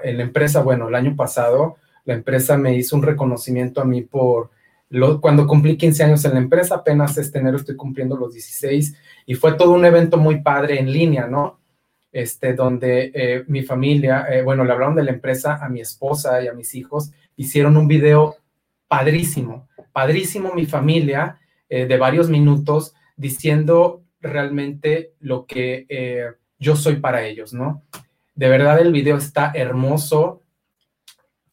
[0.03, 4.03] en la empresa, bueno, el año pasado, la empresa me hizo un reconocimiento a mí
[4.03, 4.51] por
[4.91, 8.95] lo, cuando cumplí 15 años en la empresa, apenas este enero estoy cumpliendo los 16
[9.27, 11.59] y fue todo un evento muy padre en línea, ¿no?
[12.13, 16.41] Este, donde eh, mi familia, eh, bueno, le hablaron de la empresa a mi esposa
[16.43, 18.37] y a mis hijos, hicieron un video
[18.87, 25.87] padrísimo, padrísimo mi familia, de varios minutos, diciendo realmente lo que
[26.59, 27.83] yo soy para ellos, ¿no?
[28.35, 30.43] De verdad el video está hermoso,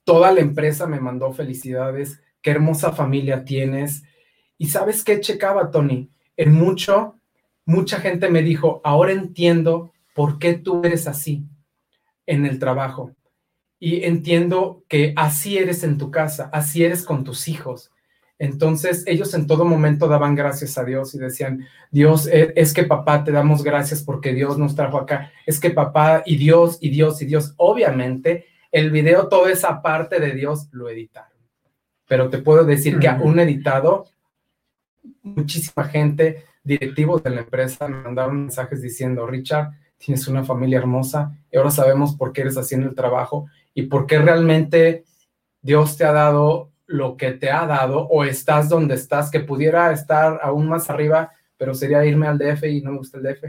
[0.04, 4.04] toda la empresa me mandó felicidades, qué hermosa familia tienes.
[4.58, 7.20] Y sabes qué checaba, Tony, en mucho,
[7.66, 11.46] mucha gente me dijo, ahora entiendo por qué tú eres así
[12.26, 13.16] en el trabajo.
[13.80, 17.92] Y entiendo que así eres en tu casa, así eres con tus hijos.
[18.42, 22.82] Entonces ellos en todo momento daban gracias a Dios y decían, Dios, e, es que
[22.82, 25.32] papá, te damos gracias porque Dios nos trajo acá.
[25.46, 30.20] Es que papá y Dios y Dios y Dios, obviamente el video, toda esa parte
[30.20, 31.38] de Dios lo editaron.
[32.08, 34.08] Pero te puedo decir que aún editado,
[35.22, 41.38] muchísima gente, directivos de la empresa, me mandaron mensajes diciendo, Richard, tienes una familia hermosa
[41.52, 45.04] y ahora sabemos por qué eres haciendo el trabajo y por qué realmente
[45.62, 49.92] Dios te ha dado lo que te ha dado o estás donde estás, que pudiera
[49.92, 53.44] estar aún más arriba, pero sería irme al DF y no me gusta el DF.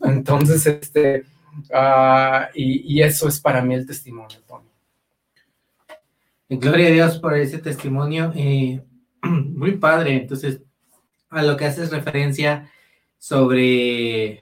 [0.04, 1.24] Entonces, este,
[1.72, 4.68] Ah, y, eso es para mí el testimonio, Tony.
[6.48, 8.32] Gloria a Dios por ese testimonio.
[8.34, 8.82] Eh,
[9.22, 10.16] muy padre.
[10.16, 10.60] Entonces,
[11.28, 12.70] a lo que haces referencia
[13.18, 14.40] sobre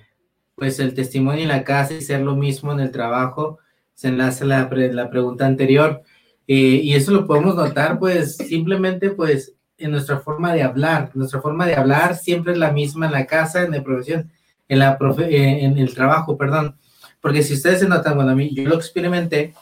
[0.55, 3.59] pues el testimonio en la casa y ser lo mismo en el trabajo,
[3.95, 6.03] se enlace la, la pregunta anterior.
[6.49, 11.11] Eh, y eso lo podemos notar, pues, simplemente, pues, en nuestra forma de hablar.
[11.15, 14.31] Nuestra forma de hablar siempre es la misma en la casa, en la profesión,
[14.69, 16.77] en, la eh, en el trabajo, perdón.
[17.21, 19.53] Porque si ustedes se notan, bueno, a mí yo lo experimenté,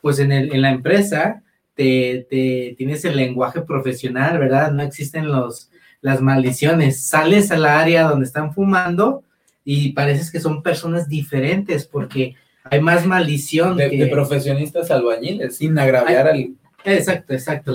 [0.00, 1.42] pues en, el, en la empresa
[1.74, 4.70] te, te, tienes el lenguaje profesional, ¿verdad?
[4.70, 7.06] No existen los, las maldiciones.
[7.06, 9.24] Sales al área donde están fumando
[9.64, 12.36] y pareces que son personas diferentes porque
[12.70, 13.76] hay más maldición.
[13.76, 16.54] De, de profesionistas albañiles, sin agraviar al...
[16.84, 17.74] Exacto, exacto.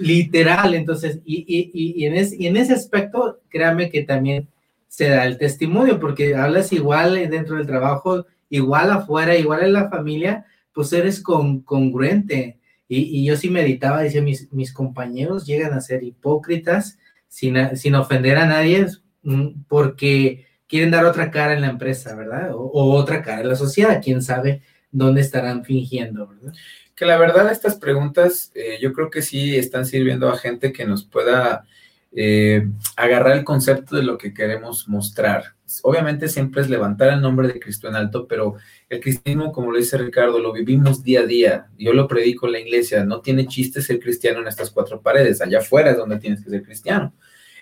[0.00, 4.48] Literal, entonces, y, y, y, en y en ese aspecto, créame que también
[4.86, 9.90] se da el testimonio, porque hablas igual dentro del trabajo igual afuera, igual en la
[9.90, 12.58] familia, pues eres con, congruente.
[12.88, 18.38] Y, yo sí meditaba, decía, mis, mis compañeros llegan a ser hipócritas sin, sin ofender
[18.38, 18.86] a nadie
[19.22, 22.50] mm, porque quieren dar otra cara en la empresa, ¿verdad?
[22.54, 26.52] O, otra cara en la sociedad, quién sabe dónde estarán fingiendo, ¿verdad?
[26.94, 30.84] Que la verdad estas preguntas eh, yo creo que sí están sirviendo a gente que
[30.84, 31.64] nos pueda
[32.12, 37.48] eh, agarrar el concepto de lo que queremos mostrar obviamente siempre es levantar el nombre
[37.48, 38.56] de Cristo en alto, pero
[38.88, 41.66] el cristianismo, como lo dice Ricardo, lo vivimos día a día.
[41.78, 45.40] Yo lo predico en la iglesia, no tiene chiste ser cristiano en estas cuatro paredes,
[45.40, 47.12] allá afuera es donde tienes que ser cristiano.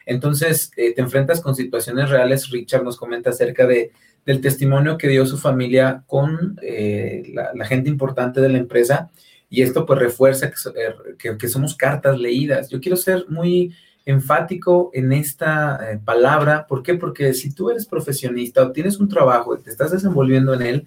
[0.07, 2.49] Entonces, eh, te enfrentas con situaciones reales.
[2.51, 3.91] Richard nos comenta acerca de,
[4.25, 9.11] del testimonio que dio su familia con eh, la, gente importante de la empresa
[9.51, 12.71] y esto pues refuerza que, eh, que somos cartas leídas.
[12.71, 16.69] Yo quiero ser muy enfático en esta palabra.
[16.69, 16.95] ¿Por qué?
[16.95, 20.87] Porque si tú eres profesionista o tienes un trabajo y te estás desenvolviendo en él,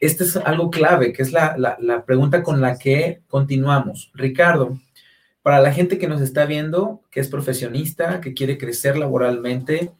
[0.00, 4.10] este es algo clave, que es la, la pregunta con la que continuamos.
[4.14, 4.78] Ricardo,
[5.42, 9.92] para la gente que nos está viendo, que es profesionista, que quiere crecer laboralmente,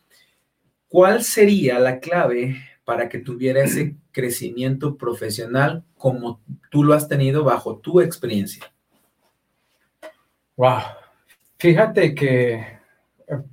[0.89, 7.45] ¿cuál sería la clave para que tuviera ese crecimiento profesional como tú lo has tenido
[7.45, 8.73] bajo tu experiencia?
[10.57, 10.81] Wow,
[11.63, 12.69] Fíjate que eh,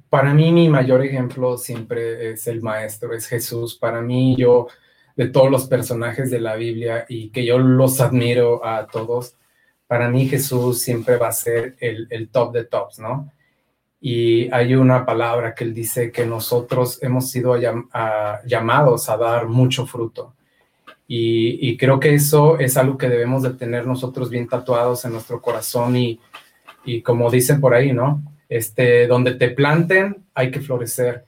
[0.10, 3.78] para mí mi mayor ejemplo siempre es el maestro, es Jesús.
[3.78, 4.66] Para mí yo
[5.16, 9.36] de todos los personajes de la Biblia y que yo los admiro a todos,
[9.90, 13.32] para mí Jesús siempre va a ser el, el top de tops, ¿no?
[14.00, 19.88] Y hay una palabra que él dice que nosotros hemos sido llamados a dar mucho
[19.88, 20.36] fruto.
[21.08, 25.42] Y, creo que eso es algo que debemos de tener nosotros bien tatuados en nuestro
[25.42, 26.20] corazón y,
[26.86, 28.22] y como dicen por ahí, ¿no?
[28.48, 31.26] Este, donde te planten, hay que florecer.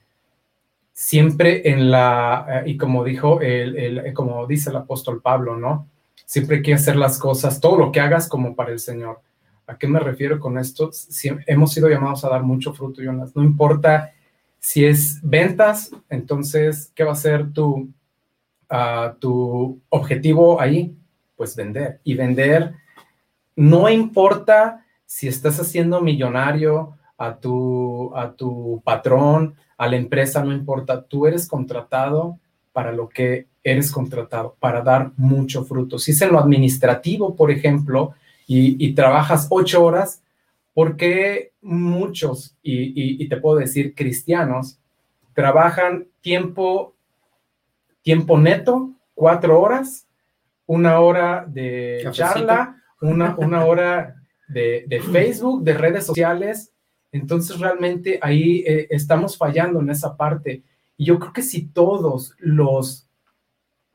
[0.92, 5.88] Siempre en la, eh, y como dijo, el, el, como dice el apóstol Pablo, ¿no?
[6.32, 9.20] Siempre hay que hacer las cosas, todo lo que hagas como para el Señor.
[9.66, 10.90] ¿A qué me refiero con esto?
[11.46, 13.36] hemos sido llamados a dar mucho fruto, Jonas.
[13.36, 14.14] No importa
[14.58, 17.90] si es ventas, entonces, ¿qué va a ser tu,
[18.70, 20.96] uh, tu objetivo ahí?
[21.36, 22.00] Pues vender.
[22.02, 22.76] Y vender,
[23.54, 30.54] no importa si estás haciendo millonario a tu, a tu patrón, a la empresa, no
[30.54, 32.38] importa, tú eres contratado
[32.72, 35.98] para lo que eres contratado, para dar mucho fruto.
[35.98, 38.14] Si es en lo administrativo, por ejemplo,
[38.46, 40.22] y, trabajas ocho horas,
[40.74, 44.78] porque muchos, y, te puedo decir cristianos,
[45.34, 46.94] trabajan tiempo,
[48.02, 50.06] tiempo neto, cuatro horas,
[50.66, 54.16] una hora de charla, una, una hora
[54.48, 56.72] de, Facebook, de redes sociales.
[57.10, 60.62] Entonces realmente ahí eh, estamos fallando en esa parte.
[60.96, 63.08] Y yo creo que si todos los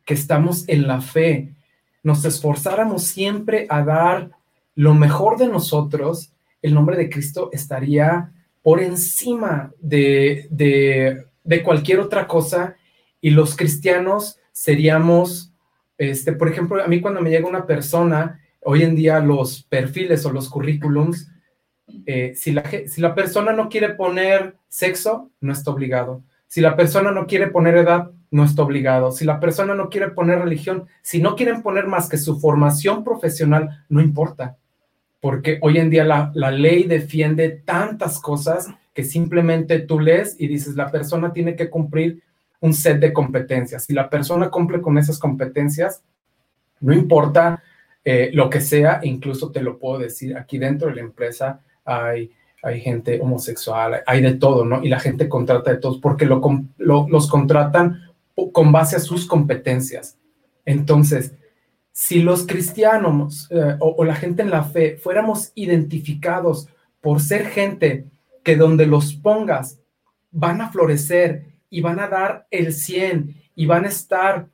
[0.07, 1.53] que estamos en la fe
[2.01, 4.31] nos esforzáramos siempre a dar
[4.73, 8.31] lo mejor de nosotros, el nombre de Cristo estaría
[8.63, 12.77] por encima de, de, cualquier otra cosa
[13.19, 15.51] y los cristianos seríamos,
[15.97, 20.25] este, por ejemplo, a mí cuando me llega una persona, hoy en día los perfiles
[20.25, 21.29] o los currículums,
[22.05, 26.23] eh, si, la, si la persona no quiere poner sexo, no está obligado.
[26.47, 29.11] Si la persona no quiere poner edad, no está obligado.
[29.11, 33.03] Si la persona no quiere poner religión, si no quieren poner más que su formación
[33.03, 34.57] profesional, no importa
[35.19, 40.75] porque hoy en día la, ley defiende tantas cosas que simplemente tú lees y dices,
[40.75, 42.21] la persona tiene que cumplir
[42.59, 43.83] un set de competencias.
[43.83, 46.03] Si la persona cumple con esas competencias,
[46.79, 47.61] no importa
[48.03, 52.31] eh, lo que sea, incluso te lo puedo decir, aquí dentro de la empresa hay,
[52.63, 54.83] hay gente homosexual, hay de todo, ¿no?
[54.83, 56.41] Y la gente contrata de todos porque lo,
[56.77, 58.01] los contratan
[58.54, 60.17] con base a sus competencias.
[60.65, 61.34] Entonces,
[61.91, 66.67] si los cristianos eh, o, la gente en la fe fuéramos identificados
[67.02, 68.06] por ser gente
[68.43, 69.80] que donde los pongas
[70.30, 74.47] van a florecer y van a dar el 100 y van a estar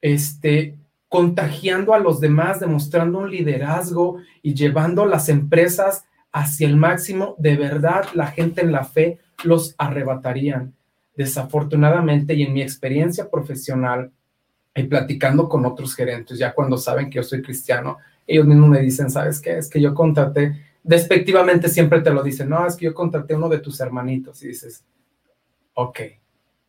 [0.00, 7.36] este, contagiando a los demás, demostrando un liderazgo y llevando las empresas hacia el máximo,
[7.38, 10.74] de verdad la gente en la fe los arrebatarían.
[11.20, 14.10] Desafortunadamente y en mi experiencia profesional,
[14.74, 18.80] y platicando con otros gerentes, ya cuando saben que yo soy cristiano, ellos mismos me
[18.80, 19.58] dicen, ¿sabes qué?
[19.58, 23.50] Es que yo contraté, despectivamente siempre te lo dicen, no, es que yo contraté uno
[23.50, 24.82] de tus hermanitos y dices,
[25.74, 26.00] ok,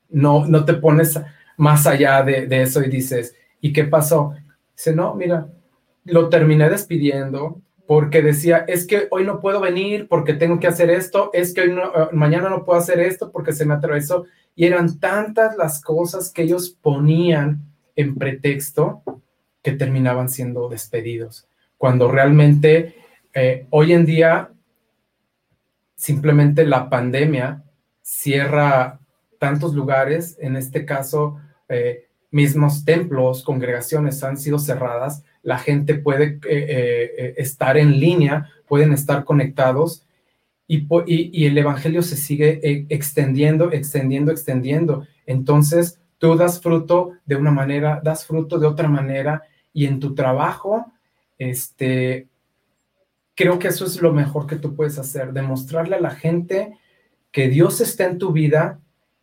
[0.09, 1.17] no, no te pones
[1.55, 4.33] más allá de, de eso y dices, ¿y qué pasó?
[4.75, 5.47] Dice, no, mira,
[6.03, 7.61] lo terminé despidiendo
[7.91, 11.59] porque decía, es que hoy no puedo venir porque tengo que hacer esto, es que
[11.59, 14.27] hoy no, eh, mañana no puedo hacer esto porque se me atravesó.
[14.55, 17.59] Y eran tantas las cosas que ellos ponían
[17.97, 19.03] en pretexto
[19.61, 22.95] que terminaban siendo despedidos, cuando realmente
[23.33, 24.51] eh, hoy en día
[25.93, 27.61] simplemente la pandemia
[28.01, 29.01] cierra
[29.37, 36.39] tantos lugares, en este caso eh, mismos templos, congregaciones han sido cerradas, la gente puede
[36.47, 40.05] eh, estar en línea, pueden estar conectados
[40.67, 45.05] y, y, el Evangelio se sigue extendiendo, extendiendo, extendiendo.
[45.25, 49.41] Entonces, Tú das fruto de una manera, das fruto de otra manera
[49.73, 50.85] y en tu trabajo,
[51.39, 52.27] este,
[53.33, 56.77] creo que eso es lo mejor que tú puedes hacer, demostrarle a la gente
[57.31, 58.79] que Dios está en tu vida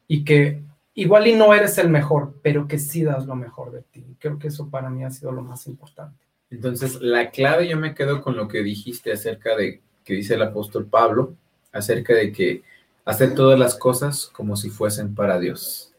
[0.08, 0.60] y que
[0.98, 4.04] igual y no eres el mejor, pero que sí das lo mejor de ti.
[4.18, 6.18] Creo que eso para mí ha sido lo más importante.
[6.50, 10.42] Entonces, la clave yo me quedo con lo que dijiste acerca de que dice el
[10.42, 11.34] apóstol Pablo,
[11.72, 12.62] acerca de que
[13.04, 15.94] hacer todas las cosas como si fuesen para Dios.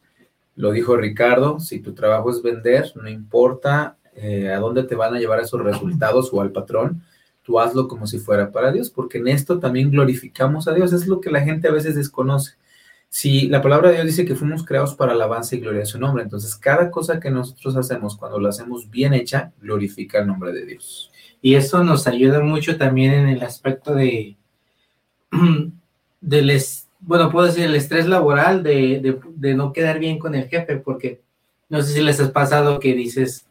[0.56, 5.16] Lo dijo Ricardo, si tu trabajo es vender, no importa eh, a dónde te van
[5.16, 7.04] a llevar esos resultados o al patrón,
[7.44, 11.08] tú hazlo como si fuera para Dios, porque en esto también glorificamos a Dios, es
[11.08, 12.56] lo que la gente a veces desconoce.
[13.10, 16.00] Si la palabra de Dios dice que fuimos creados para alabanza y gloria a su
[16.00, 20.52] nombre, entonces cada cosa que nosotros hacemos, cuando lo hacemos bien hecha, glorifica el nombre
[20.54, 21.12] de Dios.
[21.42, 24.38] Y eso nos ayuda mucho también en el aspecto de
[27.00, 29.20] bueno, puedo decir el estrés laboral de,
[29.56, 31.22] no quedar bien con el jefe, porque
[31.70, 33.46] No sé si les has pasado que dices,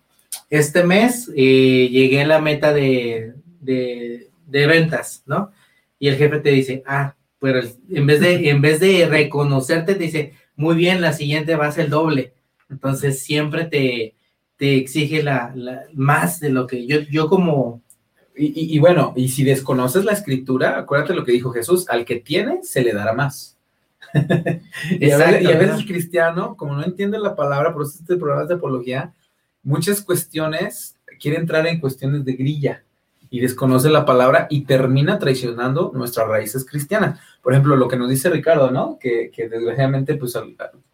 [0.50, 5.52] este mes eh, llegué a la meta de, de, de, ventas, ¿no?
[5.98, 7.61] Y el jefe te dice, ah, pero
[7.91, 11.72] en vez de, en vez de reconocerte, te dice, muy bien, la siguiente va a
[11.72, 12.34] ser el doble.
[12.68, 14.16] Entonces siempre te,
[14.57, 15.55] te exige la,
[15.95, 17.82] más de lo que yo, yo como...
[18.41, 22.61] Y, bueno, y si desconoces la escritura, acuérdate lo que dijo Jesús, al que tiene,
[22.62, 23.59] se le dará más.
[25.01, 28.55] y, a veces, el cristiano, como no entiende la palabra, por eso este programa de
[28.55, 29.12] apología,
[29.64, 32.84] muchas cuestiones, quiere entrar en cuestiones de grilla
[33.31, 37.20] y desconoce la palabra y termina traicionando nuestras raíces cristianas.
[37.43, 38.99] Por ejemplo, lo que nos dice Ricardo, ¿no?
[38.99, 40.37] Que, que desgraciadamente, pues,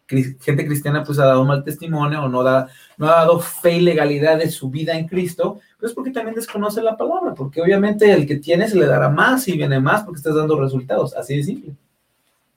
[0.07, 2.67] gente cristiana pues ha dado mal testimonio o no, da,
[2.97, 6.81] no ha dado fe y legalidad de su vida en Cristo, pues porque también desconoce
[6.81, 10.17] la palabra, porque obviamente el que tiene se le dará más y viene más porque
[10.17, 11.75] estás dando resultados, así de simple.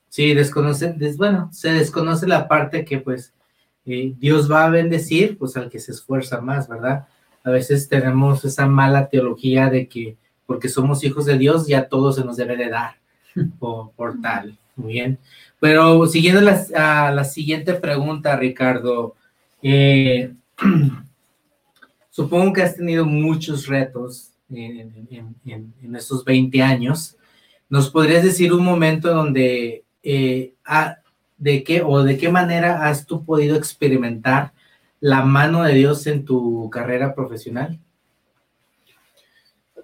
[0.09, 3.33] Sí, desconoce, bueno, se desconoce la parte que pues
[3.87, 7.07] eh, Dios va a bendecir pues al que se esfuerza más, ¿verdad?
[7.45, 10.17] A veces tenemos esa mala teología de que
[10.47, 12.97] porque somos hijos de Dios ya todo se nos debe de dar
[13.59, 14.57] por, por tal.
[14.77, 15.19] Muy bien.
[15.61, 16.41] Pero siguiendo
[16.77, 19.17] a la siguiente pregunta, Ricardo,
[19.63, 20.33] eh,
[22.11, 25.09] supongo que has tenido muchos retos en,
[25.95, 27.17] estos 20 años.
[27.69, 30.55] ¿Nos podrías decir un momento donde, eh,
[31.37, 34.53] de qué o de qué manera has tú podido experimentar
[35.01, 37.79] la mano de Dios en tu carrera profesional?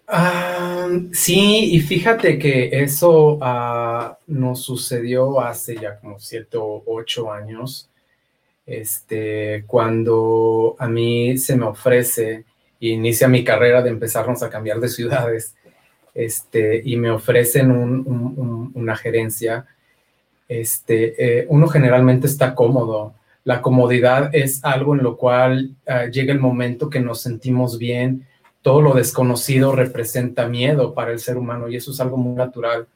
[0.06, 7.32] Ah, sí, y fíjate que eso uh, nos sucedió hace ya como siete o ocho
[7.32, 7.88] años,
[8.66, 12.44] este, cuando a mí se me ofrece,
[12.80, 15.54] inicia mi carrera de empezarnos a cambiar de ciudades,
[16.14, 19.66] este, y me ofrecen una gerencia,
[20.48, 23.14] este, eh, uno generalmente está cómodo.
[23.44, 28.26] La comodidad es algo en lo cual uh, llega el momento que nos sentimos bien,
[28.62, 32.86] todo lo desconocido representa miedo para el ser humano y eso es algo muy natural.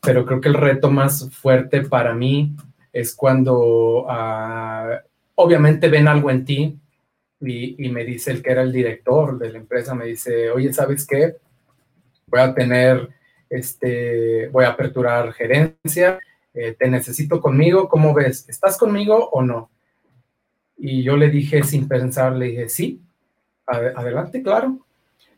[0.00, 2.56] Pero creo que el reto más fuerte para mí
[2.92, 4.96] es cuando uh,
[5.34, 6.78] obviamente ven algo en ti
[7.40, 10.72] y, y, me dice el que era el director de la empresa, me dice, oye,
[10.72, 11.36] ¿sabes qué?
[12.26, 13.08] Voy a tener,
[13.50, 16.18] este, voy a aperturar gerencia,
[16.54, 18.48] eh, te necesito conmigo, ¿cómo ves?
[18.48, 19.71] ¿Estás conmigo o no?
[20.84, 23.00] Y yo le dije sin pensar, le dije, sí,
[23.66, 24.80] adelante, claro.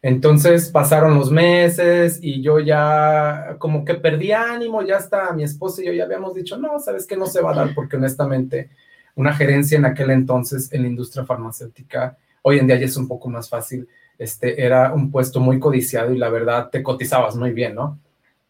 [0.01, 5.82] Entonces pasaron los meses y yo ya como que perdí ánimo, ya está mi esposa
[5.82, 8.70] y yo ya habíamos dicho, no, sabes que no se va a dar porque honestamente
[9.16, 13.07] una gerencia en aquel entonces en la industria farmacéutica, hoy en día ya es un
[13.07, 13.86] poco más fácil,
[14.18, 17.99] este era un puesto muy codiciado y la verdad te cotizabas muy bien, ¿no?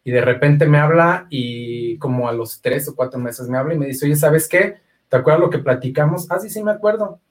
[0.05, 3.73] Y de repente me habla y como a los tres o cuatro meses me habla
[3.73, 4.84] y me dice, oye, ¿sabes qué?
[5.15, 6.29] ¿Te acuerdas lo que platicamos?
[6.29, 7.21] Ah, sí, sí, me acuerdo.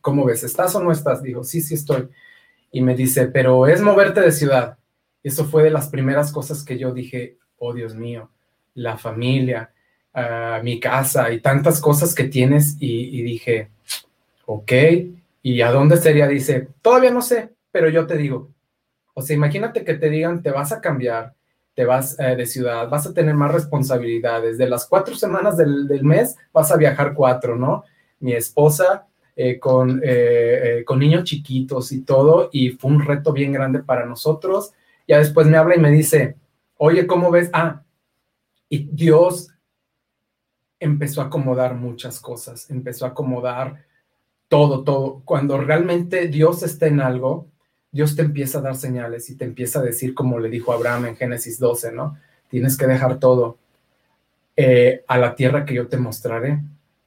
[0.00, 0.44] ¿Cómo ves?
[0.44, 1.22] ¿Estás o no estás?
[1.22, 2.08] Digo, sí, sí estoy
[2.72, 4.78] y me dice, pero es moverte de ciudad.
[5.22, 8.30] Y eso fue de las primeras cosas que yo dije, oh Dios mío,
[8.72, 9.74] la familia,
[10.14, 12.78] uh, mi casa y tantas cosas que tienes.
[12.80, 13.72] Y, dije,
[14.46, 14.72] ok,
[15.42, 16.28] ¿y a dónde sería?
[16.28, 18.54] Dice, todavía no sé, pero yo te digo.
[19.12, 21.34] O sea, imagínate que te digan, te vas a cambiar,
[21.78, 24.58] te vas uh, de ciudad, vas a tener más responsabilidades.
[24.58, 27.84] De las cuatro semanas del, del mes, vas a viajar cuatro, ¿no?
[28.18, 29.06] Mi esposa
[29.36, 33.78] eh, con, eh, eh, con niños chiquitos y todo, y fue un reto bien grande
[33.78, 34.72] para nosotros.
[35.06, 36.34] Ya después me habla y me dice,
[36.78, 37.48] oye, ¿cómo ves?
[37.52, 37.84] Ah,
[38.68, 39.46] y Dios
[40.80, 43.84] empezó a acomodar muchas cosas, empezó a acomodar
[44.48, 45.22] todo, todo.
[45.24, 47.46] Cuando realmente Dios está en algo,
[47.90, 51.06] Dios te empieza a dar señales y te empieza a decir, como le dijo Abraham
[51.06, 52.18] en Génesis 12, ¿no?
[52.48, 53.58] Tienes que dejar todo
[55.06, 56.60] a la tierra que yo te mostraré.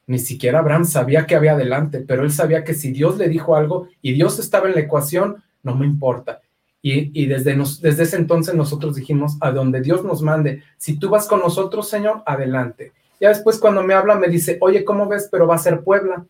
[0.07, 3.55] Ni siquiera Abraham sabía que había adelante, pero él sabía que si Dios le dijo
[3.55, 6.41] algo y Dios estaba en la ecuación, no me importa.
[6.83, 11.27] Y, desde, desde ese entonces nosotros dijimos, a donde Dios nos mande, si tú vas
[11.27, 12.91] con nosotros, Señor, adelante.
[13.19, 15.29] Ya después cuando me habla, me dice, oye, ¿cómo ves?
[15.31, 16.25] Pero va a ser Puebla.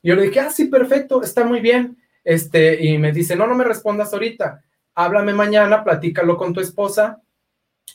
[0.00, 1.96] Y yo le dije, ah, sí, perfecto, está muy bien.
[2.28, 4.62] Este, y me dice, no, no me respondas ahorita,
[4.94, 7.22] háblame mañana, platícalo con tu esposa.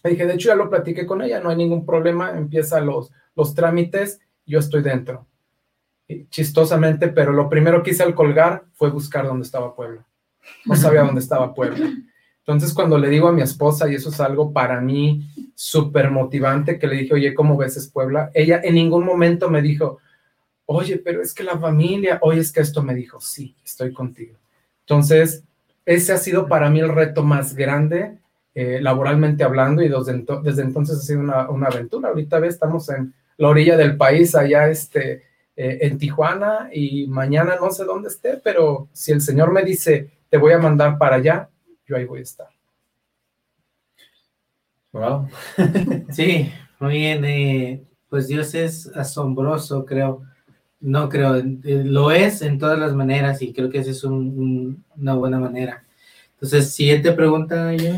[0.03, 3.11] Le dije, de hecho ya lo platiqué con ella, no hay ningún problema, empieza los,
[3.35, 5.27] los trámites yo estoy dentro.
[6.31, 10.03] chistosamente, pero lo primero que hice al colgar fue buscar dónde estaba Puebla.
[10.65, 11.91] No sabía dónde estaba Puebla.
[12.39, 16.79] Entonces, cuando le digo a mi esposa, y eso es algo para mí súper motivante,
[16.79, 18.31] que le dije, oye, ¿cómo ves es Puebla?
[18.33, 19.99] Ella en ningún momento me dijo,
[20.65, 24.37] oye, pero es que la familia, oye, es que esto me dijo, sí, estoy contigo.
[24.81, 25.43] Entonces,
[25.85, 28.17] ese ha sido para mí el reto más grande,
[28.55, 32.09] eh, laboralmente hablando, y desde, entonces ha sido una, aventura.
[32.09, 35.23] Ahorita estamos en la orilla del país, allá este,
[35.55, 40.11] eh, en Tijuana y mañana no sé dónde esté, pero si el Señor me dice,
[40.29, 41.49] te voy a mandar para allá,
[41.85, 42.47] yo ahí voy a estar.
[44.93, 45.27] Wow.
[46.11, 47.25] sí, muy bien.
[47.25, 50.23] Eh, pues Dios es asombroso, creo.
[50.83, 55.13] No creo, eh, lo es en todas las maneras y creo que esa es una
[55.15, 55.85] buena manera.
[56.33, 57.73] Entonces, siguiente pregunta.
[57.73, 57.93] Yo.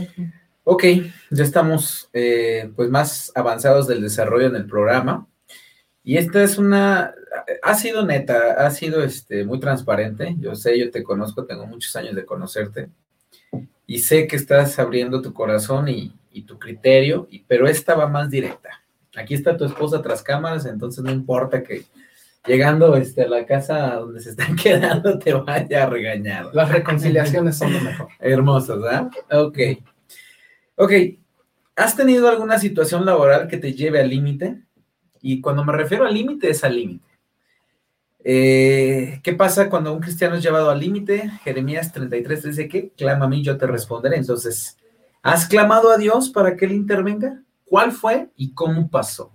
[0.63, 0.83] Ok,
[1.31, 5.27] ya estamos eh, pues más avanzados del desarrollo en el programa.
[6.03, 7.15] Y esta es una,
[7.63, 10.35] ha sido neta, ha sido este, muy transparente.
[10.39, 12.89] Yo sé, yo te conozco, tengo muchos años de conocerte.
[13.87, 18.29] Y sé que estás abriendo tu corazón y, y tu criterio, pero esta va más
[18.29, 18.83] directa.
[19.15, 21.83] Aquí está tu esposa tras cámaras, entonces no importa que
[22.45, 26.51] llegando este, a la casa donde se están quedando te vaya regañado.
[26.53, 28.07] Las reconciliaciones son lo mejor.
[28.19, 29.09] Hermosas, ¿ah?
[29.31, 29.57] Ok.
[30.75, 30.91] Ok,
[31.75, 34.61] ¿has tenido alguna situación laboral que te lleve al límite?
[35.21, 37.05] Y cuando me refiero al límite, es al límite.
[38.27, 41.29] Eh, ¿Qué pasa cuando un cristiano es llevado al límite?
[41.43, 44.17] Jeremías 33 dice que clama a mí, yo te responderé.
[44.17, 44.77] Entonces,
[45.21, 47.41] ¿has clamado a Dios para que Él intervenga?
[47.63, 49.34] ¿Cuál fue y cómo pasó?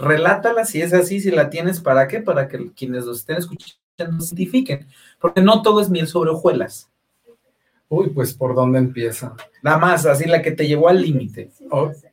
[0.00, 2.20] Relátala si es así, si la tienes, ¿para qué?
[2.20, 3.78] Para que quienes los estén escuchando
[4.20, 4.86] se identifiquen.
[5.20, 6.90] Porque no todo es miel sobre hojuelas.
[7.88, 9.34] Uy, pues ¿por dónde empieza?
[9.62, 11.50] Nada más, así la que te llevó al límite.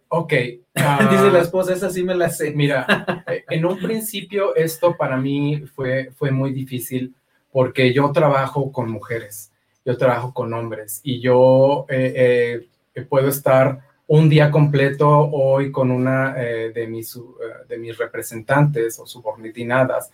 [0.10, 0.34] ok.
[1.12, 2.52] Dice la esposa, esa sí me la sé.
[2.52, 7.14] Mira, eh, en un principio esto para mí fue, fue muy difícil
[7.52, 9.52] porque yo trabajo con mujeres,
[9.86, 15.92] yo trabajo con hombres y yo eh, eh, puedo estar un día completo hoy con
[15.92, 17.20] una de, mis,
[17.68, 20.12] de mis representantes o subordinadas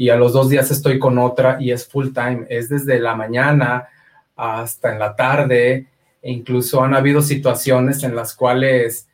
[0.00, 3.14] y a los dos días estoy con otra y es full time, es desde la
[3.14, 3.86] mañana
[4.34, 5.88] hasta en la tarde.
[6.22, 9.10] E incluso han habido situaciones en las cuales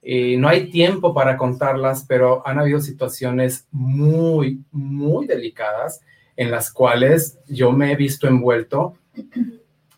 [0.00, 6.00] eh, no hay tiempo para contarlas, pero han habido situaciones muy, muy delicadas
[6.34, 8.96] en las cuales yo me he visto envuelto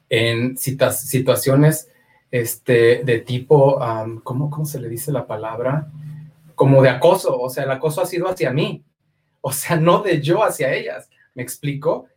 [0.08, 1.88] en situaciones
[2.34, 3.78] este, de tipo,
[4.24, 5.86] ¿cómo, ¿cómo se le dice la palabra?
[6.56, 8.82] Como de acoso, o sea, el acoso ha sido hacia mí,
[9.40, 12.08] o sea, no de yo hacia ellas, me explico,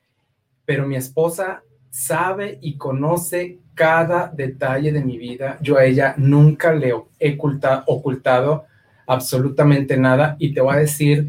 [0.65, 1.61] pero mi esposa
[1.91, 5.59] sabe y conoce cada detalle de mi vida.
[5.61, 7.38] Yo a ella nunca le he
[7.86, 8.65] ocultado
[9.05, 11.28] absolutamente nada y te voy a decir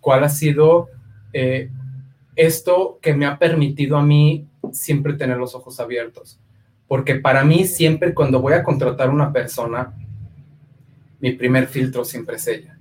[0.00, 0.88] cuál ha sido
[1.34, 1.68] eh,
[2.36, 6.40] esto que me ha permitido a mí siempre tener los ojos abiertos.
[6.90, 9.94] Porque para mí siempre cuando voy a contratar una persona,
[11.20, 12.76] mi primer filtro siempre es ella.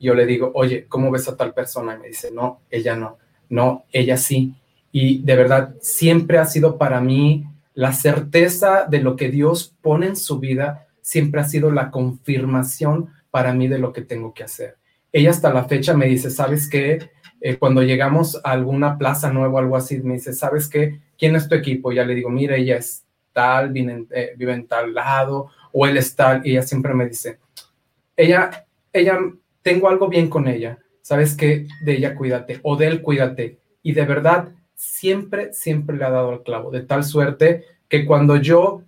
[0.00, 1.94] Yo le digo, oye, ¿cómo ves a tal persona?
[1.94, 4.56] Y me dice, no, ella no, no, ella sí.
[4.90, 10.06] Y de verdad, siempre ha sido para mí la certeza de lo que Dios pone
[10.06, 14.42] en su vida, siempre ha sido la confirmación para mí de lo que tengo que
[14.42, 14.76] hacer.
[15.12, 17.10] Ella hasta la fecha me dice, ¿sabes qué?
[17.40, 20.98] Eh, cuando llegamos a alguna plaza nueva o algo así, me dice, ¿sabes qué?
[21.16, 21.92] ¿Quién es tu equipo?
[21.92, 26.14] ya le digo, mira, ella es tal, vive en, eh, tal lado, o él es
[26.44, 27.38] y ella siempre me dice,
[28.16, 29.18] ella, ella,
[29.62, 31.66] tengo algo bien con ella, ¿sabes qué?
[31.84, 33.58] De ella cuídate, o de él cuídate.
[33.82, 38.36] Y de verdad, siempre, siempre le ha dado el clavo, de tal suerte que cuando
[38.36, 38.82] yo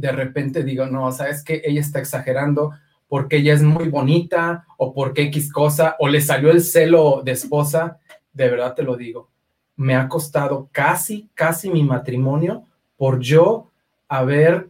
[0.00, 2.72] de repente digo, no, sabes que ella está exagerando
[3.06, 7.32] porque ella es muy bonita o porque X cosa o le salió el celo de
[7.32, 7.98] esposa,
[8.32, 9.30] de verdad te lo digo,
[9.76, 12.64] me ha costado casi, casi mi matrimonio
[13.00, 13.70] por yo
[14.08, 14.68] haber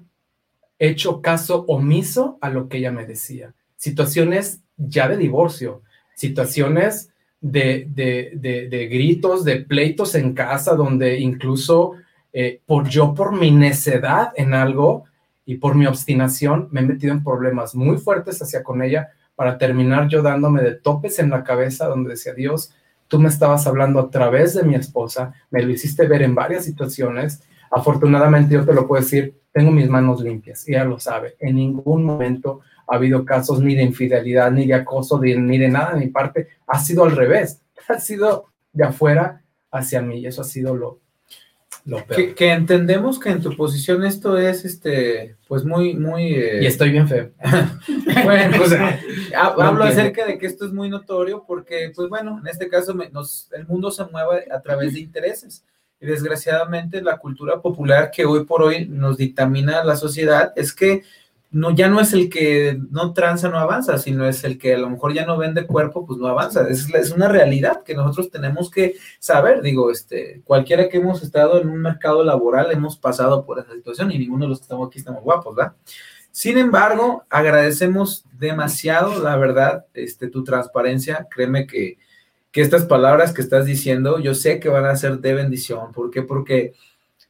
[0.79, 3.55] hecho caso omiso a lo que ella me decía.
[3.75, 5.83] Situaciones ya de divorcio,
[6.15, 7.11] situaciones
[7.41, 11.95] de, gritos, de pleitos en casa, donde incluso
[12.33, 15.07] eh, por yo, por mi necedad en algo
[15.45, 19.59] y por mi obstinación, me he metido en problemas muy fuertes hacia con ella para
[19.59, 22.73] terminar yo dándome de topes en la cabeza donde decía, Dios,
[23.09, 26.65] tú me estabas hablando a través de mi esposa, me lo hiciste ver en varias
[26.65, 27.43] situaciones.
[27.71, 31.37] Afortunadamente yo te lo puedo decir, tengo mis manos limpias, ella lo sabe.
[31.39, 35.95] En ningún momento ha habido casos ni de infidelidad, ni de acoso, ni de nada
[35.95, 36.49] de mi parte.
[36.67, 37.63] Ha sido al revés.
[37.89, 39.43] Ha sido de afuera
[39.73, 40.21] hacia mí.
[40.21, 41.01] Y eso ha sido lo,
[41.85, 42.35] lo peor.
[42.35, 46.35] Que, entendemos que en tu posición esto es, este, pues muy, muy...
[46.35, 47.31] Eh, y estoy bien feo.
[48.25, 48.73] bueno, pues
[49.37, 53.67] hablo acerca de que esto es muy notorio porque, pues bueno, en este caso el
[53.67, 55.65] mundo se mueve a través de intereses.
[56.01, 61.03] Y desgraciadamente la cultura popular que hoy por hoy nos dictamina la sociedad es que
[61.53, 64.79] no, ya no es el que no tranza, no avanza, sino es el que a
[64.79, 66.69] lo mejor ya no vende cuerpo, pues no avanza.
[66.69, 69.61] Es, es, una realidad que nosotros tenemos que saber.
[69.61, 74.13] Digo, este, cualquiera que hemos estado en un mercado laboral hemos pasado por esa situación
[74.13, 75.75] y ninguno de los que estamos aquí estamos guapos, ¿verdad?
[76.31, 81.27] Sin embargo, agradecemos demasiado, la verdad, este, tu transparencia.
[81.29, 81.99] Créeme que
[82.53, 85.93] que estas palabras que estás diciendo, yo sé que van a ser de bendición.
[85.93, 86.23] ¿Por qué?
[86.23, 86.75] Porque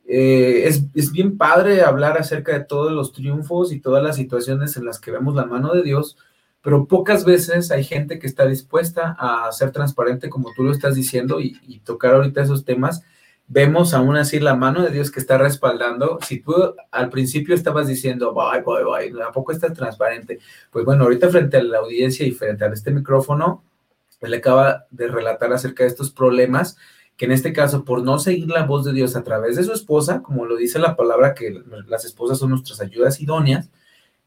[0.07, 4.77] eh, es, es, bien padre hablar acerca de todos los triunfos y todas las situaciones
[4.77, 6.17] en las que vemos la mano de Dios,
[6.63, 10.95] pero pocas veces hay gente que está dispuesta a ser transparente como tú lo estás
[10.95, 13.03] diciendo y, tocar ahorita esos temas.
[13.47, 16.19] Vemos aún así la mano de Dios que está respaldando.
[16.23, 16.55] Si tú
[16.91, 20.39] al principio estabas diciendo, bye, bye, bye, ¿a poco estás transparente?
[20.71, 23.65] Pues bueno, ahorita frente a la audiencia y frente a este micrófono,
[24.21, 26.77] él acaba de relatar acerca de estos problemas
[27.21, 29.75] que en este caso, por no seguir la voz de Dios a través de su
[29.75, 33.69] esposa, como lo dice la palabra, que las esposas son nuestras ayudas idóneas,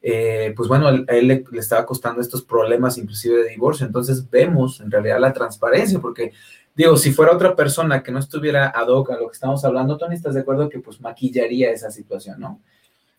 [0.03, 3.87] eh, pues bueno, a él, le, estaba costando estos problemas inclusive de divorcio.
[3.87, 6.33] Entonces vemos en realidad la transparencia, porque
[6.75, 9.97] digo, si fuera otra persona que no estuviera ad hoc a lo que estamos hablando,
[9.97, 12.61] Tony, ¿estás de acuerdo que pues maquillaría esa situación, no?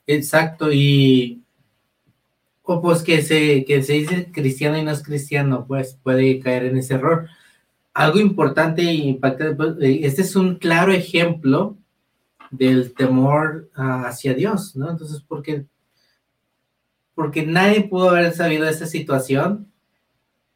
[0.06, 1.42] Exacto, y
[2.64, 6.64] o pues que se, que se dice cristiano y no es cristiano, pues puede caer
[6.64, 7.28] en ese error
[7.92, 11.76] algo importante y impactante, pues, eh, este es un claro ejemplo
[12.50, 14.90] del temor ah, hacia Dios, ¿no?
[14.90, 15.66] Entonces, ¿por qué?
[17.14, 19.70] Porque nadie pudo haber sabido esta situación,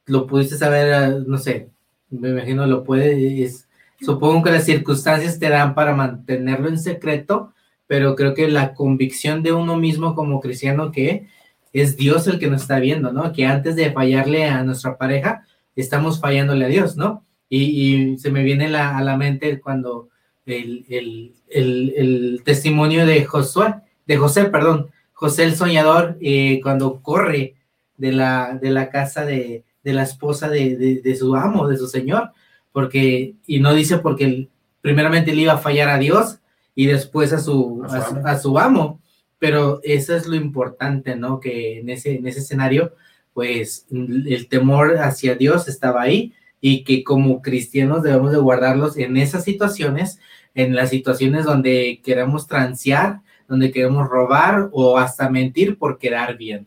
[0.07, 1.71] lo pudiste saber, ah, no sé,
[2.11, 3.69] me imagino lo puedes,
[4.01, 7.53] supongo que las circunstancias te dan para mantenerlo en secreto,
[7.87, 11.29] pero creo que la convicción de uno mismo como cristiano que
[11.73, 13.33] es Dios el que nos está viendo, ¿no?
[13.33, 15.45] Que antes de fallarle a nuestra pareja,
[15.77, 17.25] estamos fallándole a Dios, ¿no?
[17.49, 20.09] Y, se me viene a la mente cuando
[20.57, 23.75] el, testimonio de Josué,
[24.07, 27.55] de José, perdón, José el soñador, eh, cuando corre
[27.97, 32.33] de la, de la casa de, la esposa de, su amo, de su señor,
[32.73, 34.49] porque, y no dice porque
[34.81, 36.39] primeramente le iba a fallar a Dios
[36.75, 37.83] y después a su,
[38.25, 39.01] a su, amo,
[39.39, 41.41] pero eso es lo importante, ¿no?
[41.41, 42.95] Que en ese, en ese escenario,
[43.33, 49.17] pues el temor hacia Dios estaba ahí y que como cristianos debemos de guardarlos en
[49.17, 50.19] esas situaciones,
[50.55, 56.67] en las situaciones donde queremos transear, donde queremos robar o hasta mentir por quedar bien.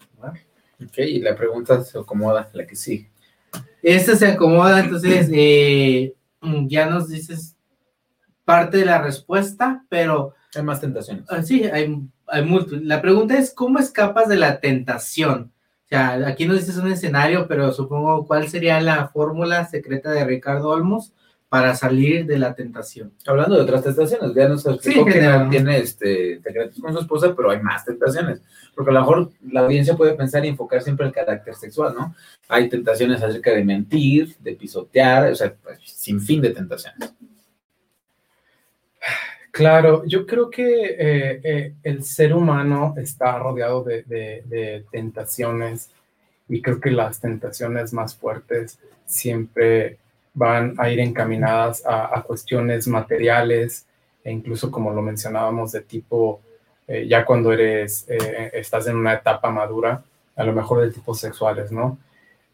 [0.84, 3.08] Ok, y la pregunta se acomoda, la que sí.
[3.84, 6.14] Esta se acomoda, entonces eh,
[6.68, 7.56] ya nos dices
[8.46, 10.34] parte de la respuesta, pero...
[10.56, 11.26] Hay más tentaciones.
[11.30, 12.02] Ah, sí, hay.
[12.32, 15.52] La pregunta es, ¿cómo escapas de la tentación?
[15.92, 20.70] sea, aquí nos dices un escenario, pero supongo cuál sería la fórmula secreta de Ricardo
[20.70, 21.12] Olmos
[21.50, 23.12] para salir de la tentación.
[23.28, 27.34] Hablando de otras tentaciones, ya nos explicó que no tiene este, secretos con su esposa,
[27.36, 28.42] pero hay más tentaciones.
[28.74, 32.16] Porque a lo mejor la audiencia puede pensar y enfocar siempre el carácter sexual, ¿no?
[32.48, 37.14] Hay tentaciones acerca de mentir, de pisotear, o sea, pues, sin fin de tentaciones.
[39.52, 45.90] Claro, yo creo que eh, eh, el ser humano está rodeado de, tentaciones
[46.48, 49.98] y creo que las tentaciones más fuertes siempre
[50.34, 53.86] van a ir encaminadas a, cuestiones materiales
[54.24, 56.40] e incluso como lo mencionábamos de tipo,
[56.88, 60.02] eh, ya cuando eres, estás en una etapa madura,
[60.38, 61.98] a lo mejor de tipo sexuales, ¿no?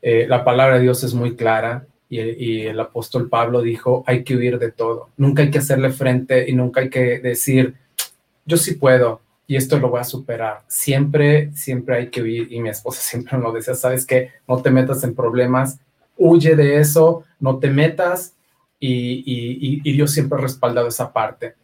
[0.02, 4.60] la palabra de Dios es muy clara y, el apóstol Pablo dijo, hay que huir
[4.60, 7.76] de todo, nunca hay que hacerle frente y nunca hay que decir,
[8.46, 10.64] yo sí puedo y esto lo voy a superar.
[10.68, 14.72] Siempre, siempre hay que huir y mi esposa siempre nos decía, sabes que no te
[14.72, 15.80] metas en problemas,
[16.18, 18.34] huye de eso, no te metas
[18.80, 21.56] y, y, y Dios siempre ha respaldado esa parte.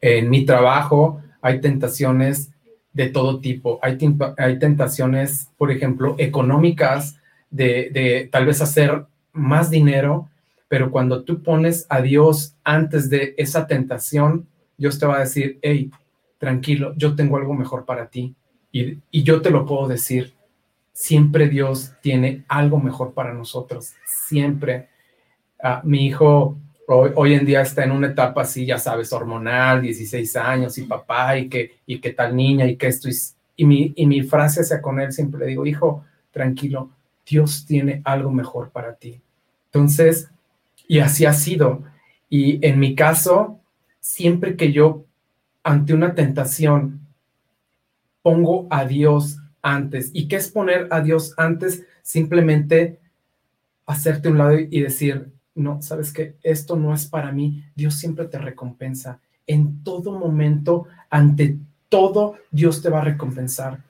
[0.00, 2.50] En mi trabajo hay tentaciones
[2.94, 3.78] de todo tipo.
[3.82, 3.98] Hay,
[4.38, 7.16] hay tentaciones, por ejemplo, económicas,
[7.50, 10.30] de, de, tal vez hacer más dinero,
[10.68, 15.58] pero cuando tú pones a Dios antes de esa tentación, Dios te va a decir,
[15.62, 15.90] hey,
[16.38, 18.34] tranquilo, yo tengo algo mejor para ti.
[18.72, 20.32] Y, yo te lo puedo decir,
[20.92, 24.88] siempre Dios tiene algo mejor para nosotros, siempre.
[25.62, 30.36] Ah, mi hijo hoy, en día está en una etapa así, ya sabes, hormonal, 16
[30.36, 33.08] años y papá y que, y tal niña y que esto.
[33.56, 36.90] Y, mi, y mi frase hacia con él siempre le digo, hijo, tranquilo,
[37.26, 39.20] Dios tiene algo mejor para ti.
[39.74, 40.30] Entonces,
[40.86, 41.82] y así ha sido.
[42.30, 43.58] Y en mi caso,
[43.98, 45.04] siempre que yo
[45.64, 47.00] ante una tentación
[48.22, 50.10] pongo a Dios antes.
[50.12, 51.84] ¿Y qué es poner a Dios antes?
[52.02, 53.00] Simplemente
[53.84, 57.64] hacerte un lado y decir, no, sabes que esto no es para mí.
[57.74, 59.18] Dios siempre te recompensa.
[59.44, 61.58] En todo momento, ante
[61.88, 63.82] todo, Dios te va a recompensar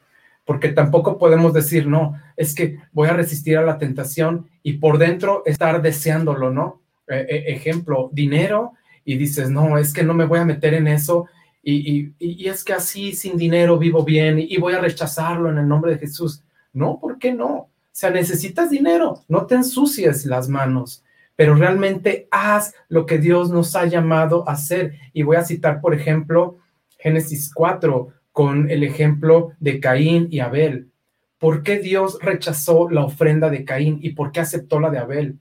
[0.45, 4.99] porque tampoco podemos decir, no, es que voy a resistir a la tentación y por
[4.99, 6.83] dentro estar deseándolo, ¿no?
[7.09, 8.73] E, e, ejemplo, dinero
[9.05, 11.27] y dices, no, es que no me voy a meter en eso
[11.65, 15.67] y, y, es que así sin dinero vivo bien y, voy a rechazarlo en el
[15.67, 16.43] nombre de Jesús.
[16.75, 17.49] No, ¿por qué no?
[17.55, 21.05] O sea, necesitas dinero, no te ensucies las manos,
[21.37, 24.95] pero realmente haz lo que Dios nos ha llamado a hacer.
[25.15, 26.59] Y voy a citar, por ejemplo,
[26.99, 30.91] Génesis 4 con el ejemplo de Caín y Abel.
[31.39, 35.39] ¿Por qué Dios rechazó la ofrenda de Caín y por qué aceptó la de Abel?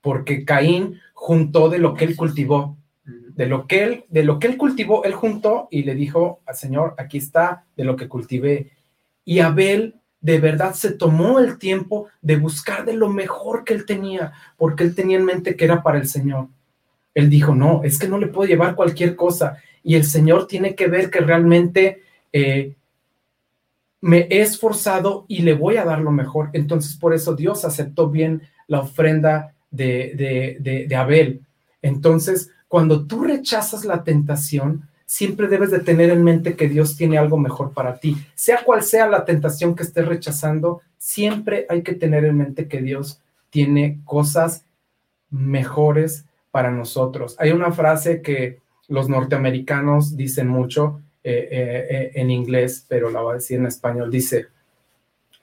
[0.00, 4.46] Porque Caín juntó de lo que él cultivó, de lo que él, de lo que
[4.46, 8.70] él cultivó, él juntó y le dijo al Señor, aquí está de lo que cultivé.
[9.24, 13.84] Y Abel de verdad se tomó el tiempo de buscar de lo mejor que él
[13.84, 16.46] tenía, porque él tenía en mente que era para el Señor.
[17.14, 19.56] Él dijo, no, es que no le puedo llevar cualquier cosa.
[19.82, 22.02] Y el Señor tiene que ver que realmente
[22.32, 22.74] eh,
[24.00, 26.50] me he esforzado y le voy a dar lo mejor.
[26.52, 31.40] Entonces, por eso Dios aceptó bien la ofrenda de, de, de Abel.
[31.82, 37.18] Entonces, cuando tú rechazas la tentación, siempre debes de tener en mente que Dios tiene
[37.18, 38.16] algo mejor para ti.
[38.36, 42.80] Sea cual sea la tentación que estés rechazando, siempre hay que tener en mente que
[42.80, 43.20] Dios
[43.50, 44.64] tiene cosas
[45.30, 47.34] mejores para nosotros.
[47.40, 48.59] Hay una frase que
[48.90, 53.66] los norteamericanos dicen mucho eh, eh, eh, en inglés, pero la voy a decir en
[53.66, 54.10] español.
[54.10, 54.48] Dice,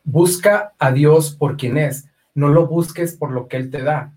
[0.03, 4.13] busca a Dios por quien es, no lo busques por lo que Él te da.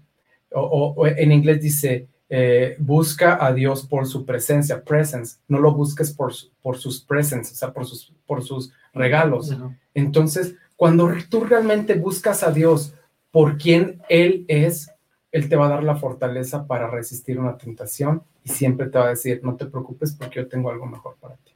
[0.53, 6.13] o en inglés dice, eh, busca a Dios por su presencia, presence, no lo busques
[6.13, 9.53] por, por sus presence, o sea, por sus, por sus regalos.
[9.95, 12.95] Entonces, cuando tú realmente buscas a Dios
[13.33, 14.93] por quien Él es,
[15.33, 19.07] Él te va a dar la fortaleza para resistir una tentación y siempre te va
[19.07, 21.53] a decir, no te preocupes porque yo tengo algo mejor para ti.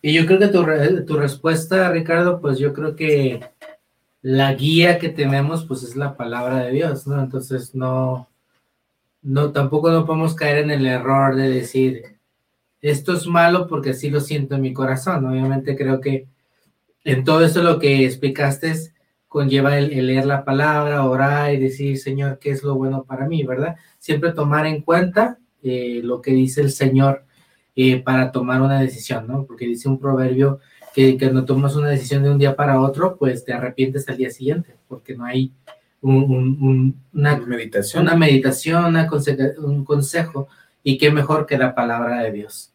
[0.00, 3.40] Y yo creo que tu, respuesta, Ricardo, pues yo creo que
[4.22, 7.06] la guía que tenemos, pues es la palabra de Dios.
[7.06, 8.28] Entonces, no,
[9.22, 12.18] no, tampoco no podemos caer en el error de decir,
[12.80, 15.26] esto es malo porque así lo siento en mi corazón.
[15.26, 16.28] Obviamente creo que
[17.04, 18.74] en todo eso lo que explicaste
[19.28, 23.42] conlleva el, leer la palabra, orar y decir, Señor, ¿qué es lo bueno para mí?
[23.44, 23.76] ¿Verdad?
[23.98, 27.24] Siempre tomar en cuenta eh, lo que dice el Señor
[27.76, 29.44] eh, para tomar una decisión, ¿no?
[29.44, 30.60] Porque dice un proverbio
[30.94, 34.16] que, que no tomas una decisión de un día para otro, pues te arrepientes al
[34.16, 35.52] día siguiente, porque no hay
[36.00, 38.96] una meditación, una meditación
[39.58, 40.48] un consejo,
[40.82, 42.72] y qué mejor que la palabra de Dios.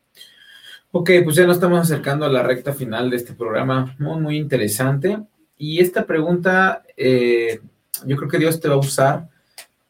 [0.91, 4.37] Ok, pues ya nos estamos acercando a la recta final de este programa, muy, muy
[4.37, 5.17] interesante.
[5.65, 7.61] Y esta pregunta, eh,
[8.05, 9.29] yo creo que Dios te va a usar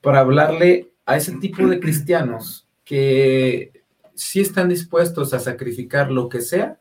[0.02, 3.82] para hablarle a ese tipo de cristianos que
[4.14, 6.78] sí están dispuestos a sacrificar lo que sea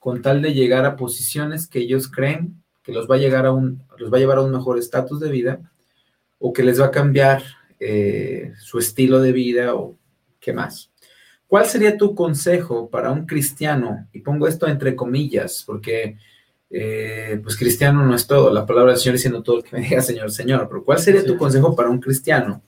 [0.00, 3.52] con tal de llegar a posiciones que ellos creen que los va a, llegar a
[3.52, 5.60] un, los va a llevar a un mejor estatus de vida
[6.40, 7.44] o que les va a cambiar
[7.78, 9.96] eh, su estilo de vida o
[10.40, 10.90] qué más.
[11.46, 14.08] ¿Cuál sería tu consejo para un cristiano?
[14.12, 16.16] Y pongo esto entre comillas, porque
[16.74, 19.82] eh, pues cristiano no es todo, la palabra del Señor diciendo todo lo que me
[19.82, 22.62] diga Señor, Señor, pero ¿cuál sería tu consejo para un cristiano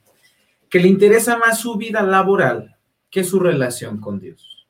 [0.69, 2.77] que le interesa más su vida laboral
[3.11, 4.69] que su relación con Dios?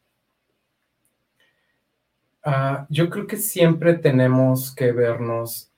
[2.44, 5.70] Ah, yo creo que siempre tenemos que vernos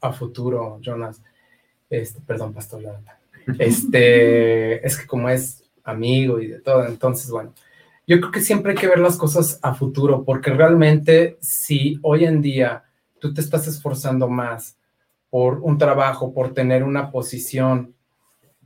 [0.00, 1.22] a futuro, Jonas.
[1.88, 2.82] Este, perdón, Pastor
[3.58, 7.54] Este, es que como es amigo y de todo, entonces, bueno,
[8.06, 12.24] yo creo que siempre hay que ver las cosas a futuro, porque realmente si hoy
[12.24, 12.84] en día
[13.20, 14.76] tú te estás esforzando más
[15.30, 17.94] por un trabajo, por tener una posición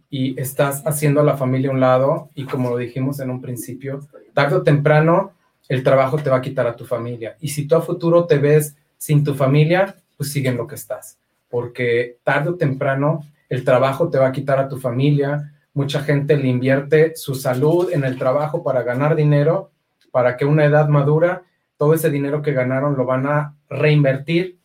[0.09, 4.01] y estás haciendo a la familia un lado y como lo dijimos en un principio,
[4.33, 5.33] tarde o temprano
[5.69, 7.37] el trabajo te va a quitar a tu familia.
[7.41, 10.77] Y si tú a futuro te ves sin tu familia, pues sigue en lo que
[10.77, 11.19] estás
[11.55, 15.53] porque tarde o temprano el trabajo te va a quitar a tu familia.
[15.73, 19.71] Mucha gente le invierte su salud en el trabajo para ganar dinero,
[20.11, 21.45] para que una edad madura,
[21.85, 24.57] todo ese dinero que ganaron lo van a reinvertir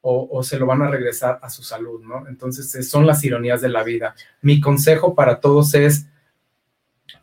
[0.00, 2.28] o, se lo van a regresar a su salud, ¿no?
[2.28, 4.14] Entonces, son las ironías de la vida.
[4.42, 6.06] Mi consejo para todos es,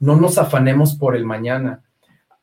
[0.01, 1.81] no nos afanemos por el mañana.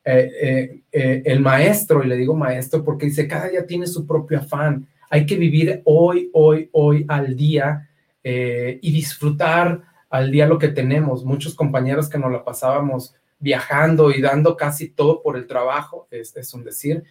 [0.03, 4.07] Eh, eh, eh, el maestro, y le digo maestro porque dice, cada día tiene su
[4.07, 7.87] propio afán hay que vivir hoy, hoy, hoy al día
[8.23, 11.23] y disfrutar al día lo que tenemos.
[11.23, 16.53] Muchos compañeros que nos la pasábamos viajando y dando casi todo por el trabajo, es,
[16.53, 17.03] un decir.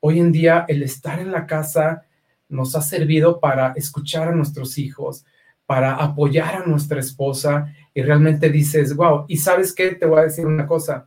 [0.00, 2.06] Hoy en día el estar en la casa
[2.48, 5.26] nos ha servido para escuchar a nuestros hijos,
[5.66, 10.24] para apoyar a nuestra esposa y realmente dices, wow, y sabes qué, te voy a
[10.24, 11.06] decir una cosa,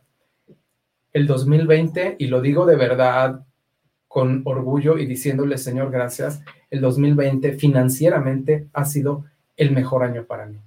[1.12, 3.44] el 2020, y lo digo de verdad,
[4.06, 9.24] con orgullo y diciéndole, Señor, gracias, el 2020 financieramente ha sido
[9.56, 10.60] el mejor año para mí.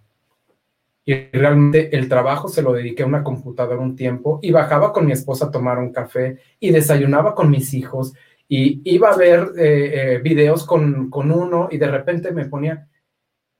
[1.04, 5.06] Y realmente el trabajo se lo dediqué a una computadora un tiempo y bajaba con
[5.06, 8.14] mi esposa a tomar un café y desayunaba con mis hijos
[8.47, 12.88] y iba a ver eh, eh, videos con, con uno y de repente me ponía,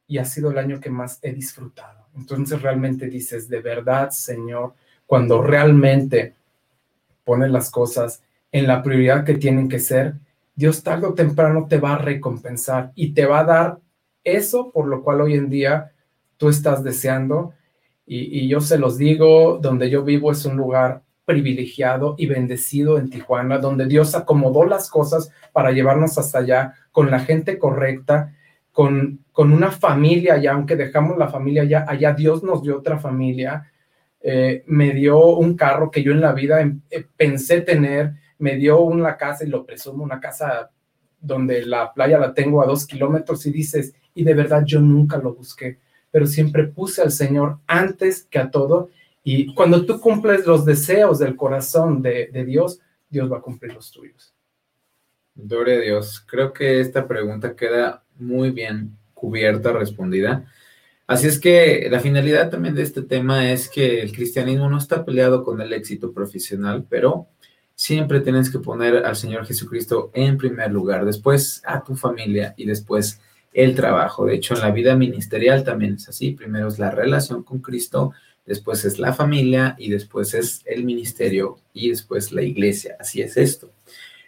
[0.06, 2.08] y ha sido el año que más he disfrutado.
[2.18, 4.74] Entonces realmente dices, de verdad, Señor,
[5.06, 6.36] cuando realmente
[7.24, 8.22] pones las cosas
[8.52, 10.16] en la prioridad que tienen que ser,
[10.54, 13.80] Dios tarde o temprano te va a recompensar y te va a dar
[14.26, 15.91] eso por lo cual hoy en día
[16.42, 17.54] tú estás deseando.
[18.04, 23.12] Y, yo se los digo, donde yo vivo es un lugar privilegiado y bendecido en
[23.12, 28.34] Tijuana, donde Dios acomodó las cosas para llevarnos hasta allá con la gente correcta,
[28.72, 33.72] con, una familia allá, aunque dejamos la familia allá, allá Dios nos dio otra familia,
[34.20, 38.56] eh, me dio un carro que yo en la vida em, eh, pensé tener, me
[38.56, 40.72] dio una casa y lo presumo, una casa
[41.20, 45.18] donde la playa la tengo a dos kilómetros y dices, y de verdad yo nunca
[45.18, 45.78] lo busqué,
[46.12, 48.90] pero siempre puse al Señor antes que a todo.
[49.24, 53.92] Y cuando tú cumples los deseos del corazón de, Dios, Dios va a cumplir los
[53.92, 54.34] tuyos.
[55.36, 56.24] Gloria a Dios.
[56.28, 60.46] Creo que esta pregunta queda muy bien cubierta, respondida.
[61.08, 65.04] Así es que la finalidad también de este tema es que el cristianismo no está
[65.06, 67.28] peleado con el éxito profesional, pero
[67.76, 72.66] siempre tienes que poner al Señor Jesucristo en primer lugar, después a tu familia y
[72.66, 73.20] después
[73.54, 74.26] el trabajo.
[74.26, 76.32] De hecho, en la vida ministerial también es así.
[76.32, 78.14] Primero es la relación con Cristo,
[78.46, 82.96] después es la familia y después es el ministerio y después la iglesia.
[83.00, 83.72] Así es esto.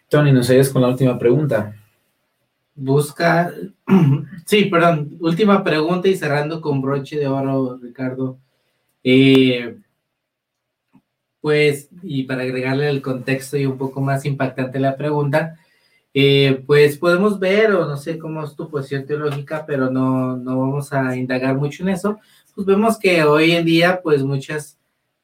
[0.10, 1.76] Tony, nos ayudas con la última pregunta.
[2.76, 3.54] Busca,
[4.46, 8.38] sí, perdón, última pregunta y cerrando con broche de oro, Ricardo.
[9.04, 9.78] Eh,
[11.42, 15.58] pues, y para agregarle el contexto y un poco más impactante la pregunta,
[16.14, 20.60] eh, pues podemos ver, o no sé cómo es tu posición teológica, pero no, no
[20.60, 22.20] vamos a indagar mucho en eso,
[22.54, 24.78] pues vemos que hoy en día, pues muchas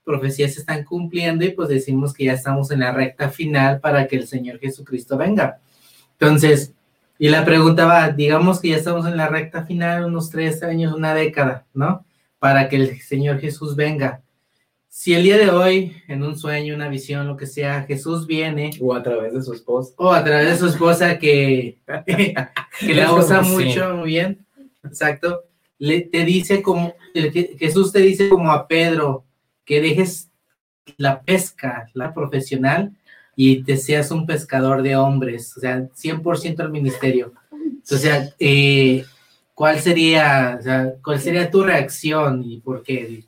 [0.04, 4.08] profecías se están cumpliendo y pues decimos que ya estamos en la recta final para
[4.08, 5.60] que el Señor Jesucristo venga.
[6.14, 6.74] Entonces,
[7.20, 10.96] y la pregunta va, digamos que ya estamos en la recta final, unos tres años,
[10.96, 12.06] una década, ¿no?
[12.40, 14.22] Para que el Señor Jesús venga
[15.00, 18.72] si el día de hoy, en un sueño, una visión, lo que sea, Jesús viene.
[18.82, 19.94] O a través de su esposa.
[19.96, 24.46] O a través de su esposa que, que la usa mucho, muy bien.
[24.84, 25.46] Exacto.
[25.78, 26.96] Le, te dice como,
[27.58, 29.24] Jesús te dice como a Pedro,
[29.64, 30.32] que dejes
[30.98, 32.92] la pesca, la profesional,
[33.38, 37.32] y te seas un pescador de hombres, o sea, 100% al ministerio.
[37.90, 39.06] O sea, eh,
[39.54, 43.24] ¿cuál sería, o sea, cuál sería tu reacción y por qué?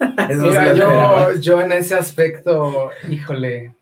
[1.40, 3.74] yo, en ese aspecto, híjole,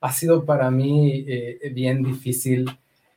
[0.00, 2.70] ha sido para mí eh, bien difícil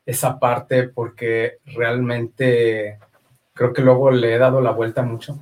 [0.06, 2.98] esa parte porque realmente
[3.54, 5.40] creo que luego le he dado la vuelta mucho.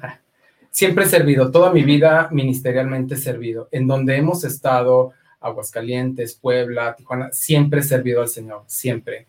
[0.71, 3.69] Siempre he servido, toda mi vida ministerialmente he servido.
[3.71, 9.27] En donde hemos estado, Aguascalientes, Puebla, Tijuana, siempre he servido al Señor, siempre.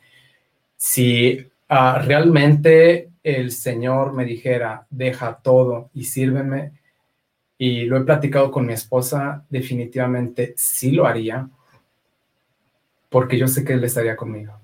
[0.76, 6.72] Si ah, realmente el Señor me dijera, deja todo y sírveme,
[7.62, 11.46] y lo he platicado con mi esposa, definitivamente sí lo haría,
[13.10, 14.54] porque yo sé que él estaría conmigo.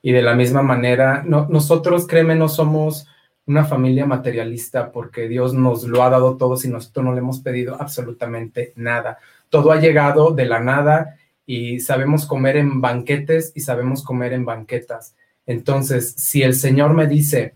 [0.00, 3.08] Y de la misma manera, no, nosotros, créeme, no somos
[3.46, 7.40] una familia materialista porque Dios nos lo ha dado todo si nosotros no le hemos
[7.40, 9.18] pedido absolutamente nada.
[9.50, 11.16] Todo ha llegado de la nada
[11.46, 15.16] y sabemos comer en banquetes y sabemos comer en banquetas.
[15.46, 17.54] Entonces, si el Señor me dice,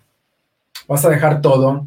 [0.88, 1.86] vas a dejar todo,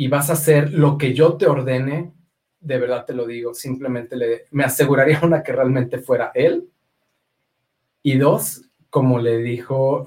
[0.00, 2.14] y vas a hacer lo que yo te ordene,
[2.58, 6.70] de verdad te lo digo, simplemente le, me aseguraría una que realmente fuera él.
[8.02, 10.02] Y dos, como le dijo,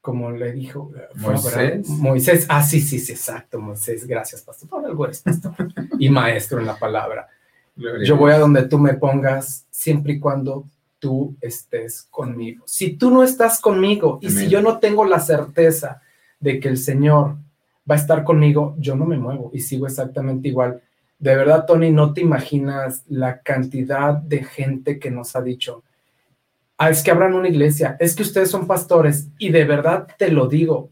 [0.00, 1.88] como le dijo Moisés.
[1.90, 5.54] Moisés, ah, sí, sí, sí, exacto, Moisés, gracias, pastor, por algo eres pastor
[6.00, 7.28] y maestro en la palabra.
[8.04, 10.64] Yo voy a donde tú me pongas siempre y cuando
[10.98, 12.64] tú estés conmigo.
[12.66, 16.02] Si tú no estás conmigo y si yo no tengo la certeza
[16.40, 17.36] de que el Señor
[17.88, 20.82] va a estar conmigo, yo no me muevo y sigo exactamente igual.
[21.18, 25.84] De verdad, Tony, no te imaginas la cantidad de gente que nos ha dicho,
[26.78, 30.30] ah, es que abran una iglesia, es que ustedes son pastores y de verdad te
[30.30, 30.90] lo digo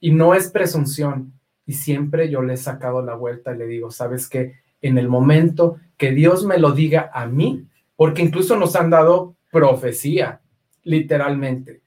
[0.00, 1.32] y no es presunción.
[1.64, 5.08] Y siempre yo le he sacado la vuelta y le digo, sabes que en el
[5.08, 10.40] momento que Dios me lo diga a mí, porque incluso nos han dado profecía,
[10.84, 11.82] literalmente.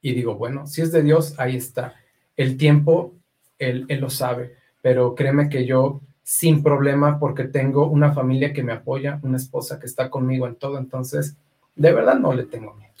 [0.00, 1.94] Y digo, bueno, si es de Dios, ahí está.
[2.36, 3.14] El tiempo
[3.70, 8.72] él, lo sabe, pero créeme que yo sin problema porque tengo una familia que me
[8.72, 11.36] apoya, una esposa que está conmigo en todo, entonces
[11.76, 12.92] de verdad no le tengo miedo.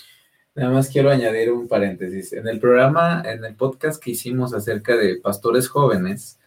[0.54, 2.32] Nada más quiero añadir un paréntesis.
[2.32, 6.38] En el programa, en el podcast que hicimos acerca de pastores jóvenes,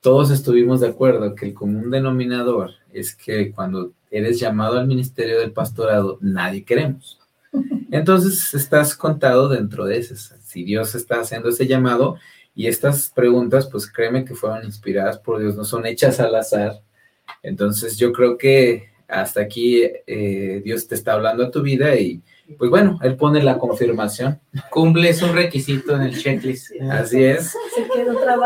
[0.00, 5.38] todos estuvimos de acuerdo que el común denominador es que cuando eres llamado al ministerio
[5.38, 7.20] del pastorado, nadie queremos.
[7.90, 10.14] Entonces estás contado dentro de eso.
[10.42, 12.16] Si Dios está haciendo ese llamado,
[12.54, 16.82] Y estas preguntas, pues créeme que fueron inspiradas por Dios, no son hechas al azar.
[17.42, 22.22] Entonces yo creo que hasta aquí eh, Dios te está hablando a tu vida y
[22.58, 24.40] pues bueno, Él pone la confirmación.
[24.70, 26.72] Cumples un requisito en el checklist.
[26.90, 27.56] Así es.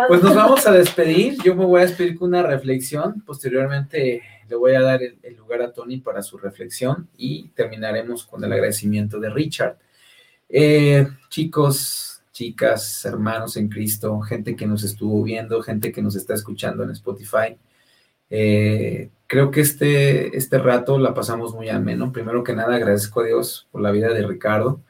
[0.08, 1.36] Pues nos vamos a despedir.
[1.42, 3.22] Yo me voy a despedir con una reflexión.
[3.22, 8.42] Posteriormente le voy a dar el, lugar a Tony para su reflexión y terminaremos con
[8.44, 9.78] el agradecimiento de Richard.
[10.48, 16.34] Eh, chicos, chicas, hermanos en Cristo, gente que nos estuvo viendo, gente que nos está
[16.34, 17.56] escuchando en Spotify.
[18.28, 22.12] Eh, creo que este, este rato la pasamos muy ameno.
[22.12, 24.82] Primero que nada, agradezco a Dios por la vida de Ricardo.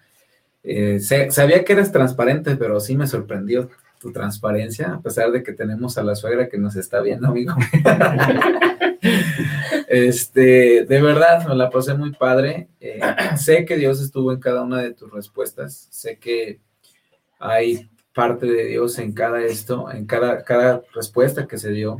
[0.64, 3.70] Eh, sabía que eres transparente, pero sí me sorprendió
[4.00, 7.54] tu transparencia, a pesar de que tenemos a la suegra que nos está viendo, amigo.
[9.86, 12.66] este, de verdad, me la pasé muy padre.
[12.80, 12.98] Eh,
[13.36, 15.86] sé que Dios estuvo en cada una de tus respuestas.
[15.92, 16.65] Sé que
[17.38, 21.98] hay parte de Dios en cada esto, en cada, cada respuesta que se dio.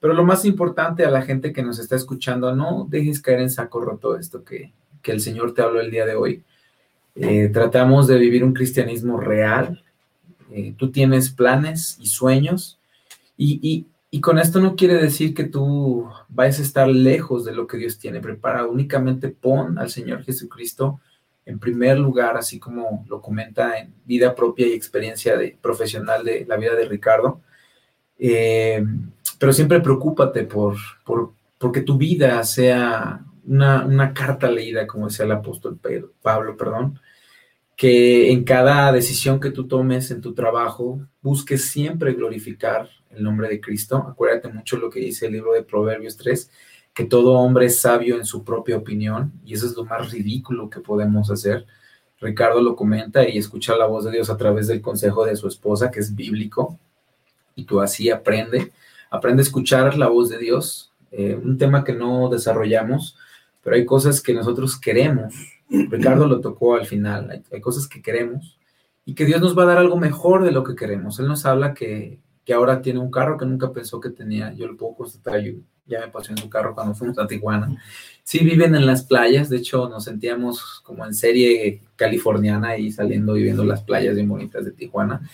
[0.00, 3.50] Pero lo más importante a la gente que nos está escuchando, no dejes caer en
[3.50, 4.72] saco roto esto que,
[5.04, 6.44] el Señor te habló el día de hoy.
[7.14, 9.82] Eh, tratamos de vivir un cristianismo real.
[10.52, 12.78] Eh, tú tienes planes y sueños
[13.34, 17.66] y, y, con esto no quiere decir que tú vayas a estar lejos de lo
[17.66, 18.70] que Dios tiene preparado.
[18.70, 21.00] Únicamente pon al Señor Jesucristo
[21.48, 26.58] en primer lugar, así como lo comenta en vida propia y experiencia profesional de la
[26.58, 27.40] vida de Ricardo.
[28.18, 28.84] Eh,
[29.38, 30.76] pero siempre preocúpate por,
[31.06, 36.54] por porque tu vida sea una, una, carta leída, como decía el apóstol Pedro, Pablo,
[36.54, 37.00] perdón,
[37.74, 43.48] que en cada decisión que tú tomes en tu trabajo busques siempre glorificar el nombre
[43.48, 43.96] de Cristo.
[44.06, 46.50] Acuérdate mucho lo que dice el libro de Proverbios 3,
[46.98, 50.68] que todo hombre es sabio en su propia opinión, y eso es lo más ridículo
[50.68, 51.64] que podemos hacer.
[52.20, 55.46] Ricardo lo comenta y escucha la voz de Dios a través del consejo de su
[55.46, 56.76] esposa, que es bíblico,
[57.54, 58.72] y tú así aprende
[59.10, 63.16] aprende a escuchar la voz de Dios, eh, un tema que no desarrollamos,
[63.62, 65.32] pero hay cosas que nosotros queremos.
[65.70, 68.58] Ricardo lo tocó al final, hay, cosas que queremos
[69.04, 71.20] y que Dios nos va a dar algo mejor de lo que queremos.
[71.20, 74.66] Él nos habla que, que ahora tiene un carro que nunca pensó que tenía, yo
[74.66, 75.52] lo puedo constatar, yo
[75.88, 77.82] ya me pasé en su carro cuando fuimos a Tijuana.
[78.22, 83.36] Sí viven en las playas, de hecho nos sentíamos como en serie californiana y saliendo
[83.36, 85.28] y viendo las playas bien bonitas de Tijuana.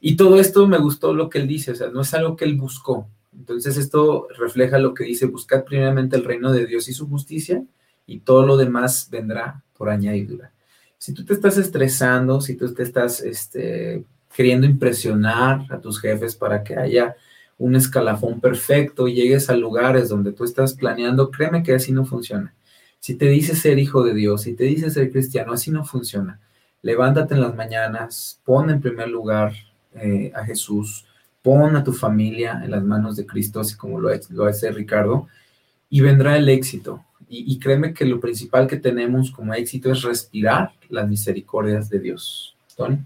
[0.00, 2.44] Y todo esto me gustó lo que él dice, o sea, no es algo que
[2.44, 3.08] él buscó.
[3.36, 7.62] Entonces esto refleja lo que dice, buscad primeramente el reino de Dios y su justicia
[8.06, 10.52] y todo lo demás vendrá por añadidura.
[10.98, 16.36] Si tú te estás estresando, si tú te estás este, queriendo impresionar a tus jefes
[16.36, 17.16] para que haya
[17.62, 22.04] un escalafón perfecto y llegues a lugares donde tú estás planeando, créeme que así no
[22.04, 22.52] funciona.
[22.98, 26.40] Si te dices ser hijo de Dios, si te dices ser cristiano, así no funciona.
[26.82, 29.52] Levántate en las mañanas, pon en primer lugar
[29.94, 31.06] eh, a Jesús,
[31.40, 35.28] pon a tu familia en las manos de Cristo, así como lo, lo hace Ricardo,
[35.88, 37.04] y vendrá el éxito.
[37.28, 42.54] Y, créeme que lo principal que tenemos como éxito es respirar las misericordias de Dios.
[42.76, 42.98] Tony.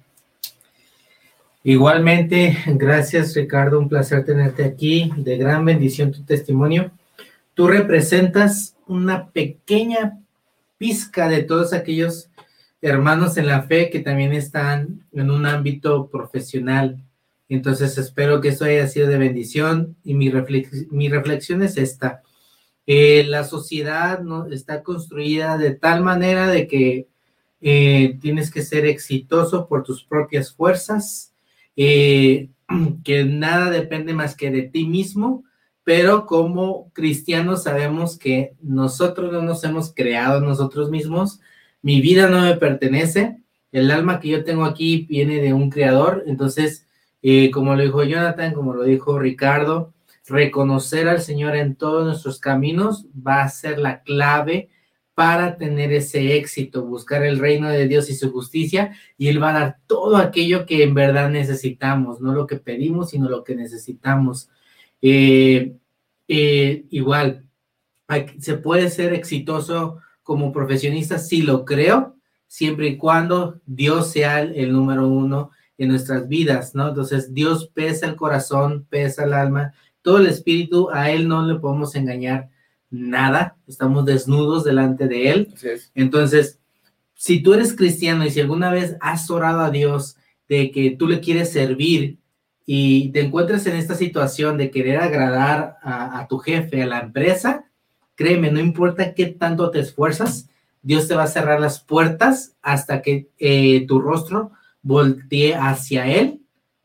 [1.68, 6.92] Igualmente, gracias Ricardo, un placer tenerte aquí, de gran bendición tu testimonio.
[7.54, 10.20] Tú representas una pequeña
[10.78, 12.30] pizca de todos aquellos
[12.80, 17.02] hermanos en la fe que también están en un ámbito profesional.
[17.48, 20.32] Entonces espero que esto haya sido de bendición y mi,
[20.92, 22.22] mi reflexión es esta.
[22.86, 24.46] Eh, la sociedad ¿no?
[24.52, 27.08] está construida de tal manera de que
[27.60, 31.32] eh, tienes que ser exitoso por tus propias fuerzas,
[31.76, 32.50] eh,
[33.04, 35.44] que nada depende más que de ti mismo,
[35.84, 41.40] pero como cristianos sabemos que nosotros no nos hemos creado nosotros mismos,
[41.82, 43.38] mi vida no me pertenece,
[43.70, 46.86] el alma que yo tengo aquí viene de un creador, entonces,
[47.22, 49.92] eh, como lo dijo Jonathan, como lo dijo Ricardo,
[50.26, 54.70] reconocer al Señor en todos nuestros caminos va a ser la clave
[55.16, 59.48] para tener ese éxito, buscar el reino de Dios y su justicia, y Él va
[59.48, 63.56] a dar todo aquello que en verdad necesitamos, no lo que pedimos, sino lo que
[63.56, 64.50] necesitamos.
[65.00, 65.74] Eh,
[66.28, 67.46] eh, igual,
[68.40, 74.70] se puede ser exitoso como profesionista sí lo creo, siempre y cuando Dios sea el,
[74.70, 76.88] número uno en nuestras vidas, ¿no?
[76.88, 81.58] Entonces Dios pesa el corazón, pesa el alma, todo el espíritu, a Él no le
[81.58, 82.50] podemos engañar
[82.90, 85.54] nada, estamos desnudos delante de Él.
[85.94, 86.58] Entonces,
[87.14, 90.16] si tú eres cristiano y si alguna vez has orado a Dios
[90.48, 92.18] de que tú le quieres servir
[92.64, 97.00] y te encuentras en esta situación de querer agradar a, a tu jefe, a la
[97.00, 97.66] empresa,
[98.16, 100.48] Créeme, no importa qué tanto te esfuerzas,
[100.82, 106.40] Dios te va a cerrar las puertas hasta que eh, tu rostro voltee hacia Él,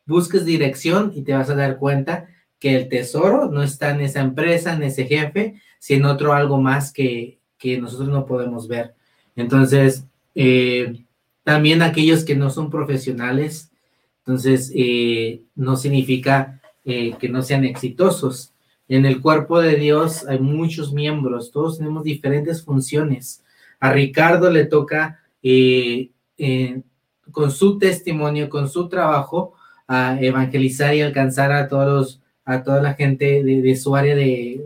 [0.06, 2.28] busques dirección y te vas a dar cuenta
[2.60, 6.62] que el tesoro no está en esa empresa, en ese jefe, sino en otro algo
[6.62, 8.94] más que, que nosotros no podemos ver.
[9.36, 10.06] Entonces,
[10.36, 11.04] eh,
[11.44, 13.72] también aquellos que no son profesionales,
[14.20, 18.54] entonces eh, no significa eh, que no sean exitosos.
[18.88, 23.44] En el cuerpo de Dios hay muchos miembros, todos tenemos diferentes funciones.
[23.80, 25.20] A Ricardo le toca
[27.32, 29.56] con su testimonio, con su trabajo,
[29.88, 34.62] a evangelizar y alcanzar a todos a toda la gente de, su área de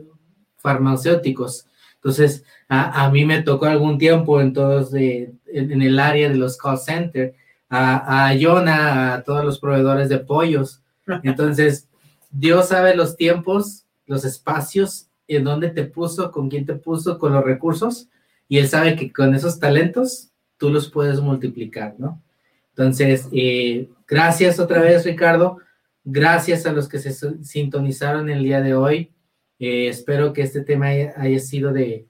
[0.66, 1.68] farmacéuticos.
[1.96, 6.58] Entonces, a, mí me tocó algún tiempo en todos de, en, el área de los
[6.58, 7.34] call centers,
[7.70, 10.82] a, a Jonah, a todos los proveedores de pollos.
[11.24, 11.88] Entonces,
[12.32, 17.34] Dios sabe los tiempos, los espacios, en dónde te puso, con quién te puso, con
[17.34, 18.10] los recursos,
[18.48, 22.22] y Él sabe que con esos talentos tú los puedes multiplicar, ¿no?
[22.70, 25.60] Entonces, eh, gracias otra vez, Ricardo.
[26.04, 27.14] Gracias a los que se
[27.44, 29.15] sintonizaron el día de hoy.
[29.60, 32.06] Eh, espero que este tema haya, sido de,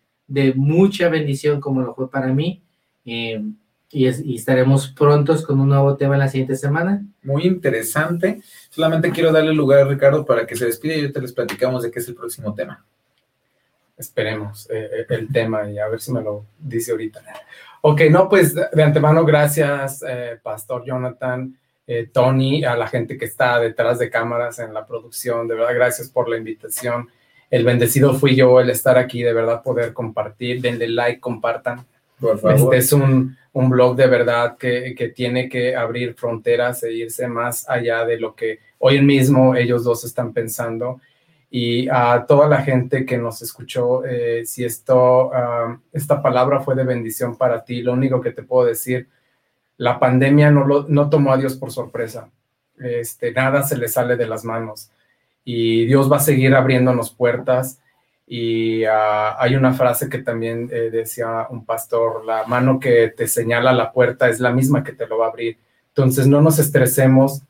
[0.55, 2.61] mucha bendición como lo fue para mí.
[3.05, 3.41] Eh,
[3.91, 7.05] y, y, estaremos prontos con un nuevo tema la siguiente semana.
[7.23, 8.41] Muy interesante.
[8.69, 11.91] Solamente quiero darle lugar a Ricardo para que se despida y ahorita les platicamos de
[11.91, 12.83] qué es el próximo tema.
[13.97, 17.23] Esperemos el tema y a ver si me lo dice ahorita.
[17.87, 23.25] Ok, no, pues de antemano, gracias, eh, Pastor Jonathan, eh, Tony, a la gente que
[23.25, 25.47] está detrás de cámaras en la producción.
[25.47, 27.07] De verdad, gracias por la invitación.
[27.49, 30.61] El bendecido fui yo el estar aquí, de verdad, poder compartir.
[30.61, 31.85] Denle like, compartan.
[32.19, 32.73] Por favor.
[32.73, 37.27] Este es un, un blog de verdad que, que, tiene que abrir fronteras e irse
[37.27, 40.99] más allá de lo que hoy mismo ellos dos están pensando
[41.49, 45.31] y a toda la gente que nos escuchó, eh, si esto,
[45.93, 49.07] esta palabra fue de bendición para ti, lo único que te puedo decir,
[49.77, 52.29] la pandemia no, lo, no tomó a Dios por sorpresa,
[52.77, 54.91] este, nada se le sale de las manos
[55.45, 57.79] y Dios va a seguir abriéndonos puertas
[58.27, 63.27] y ah, hay una frase que también eh, decía un pastor, la mano que te
[63.27, 65.59] señala la puerta es la misma que te lo va a abrir.
[65.89, 67.43] Entonces no nos estresemos,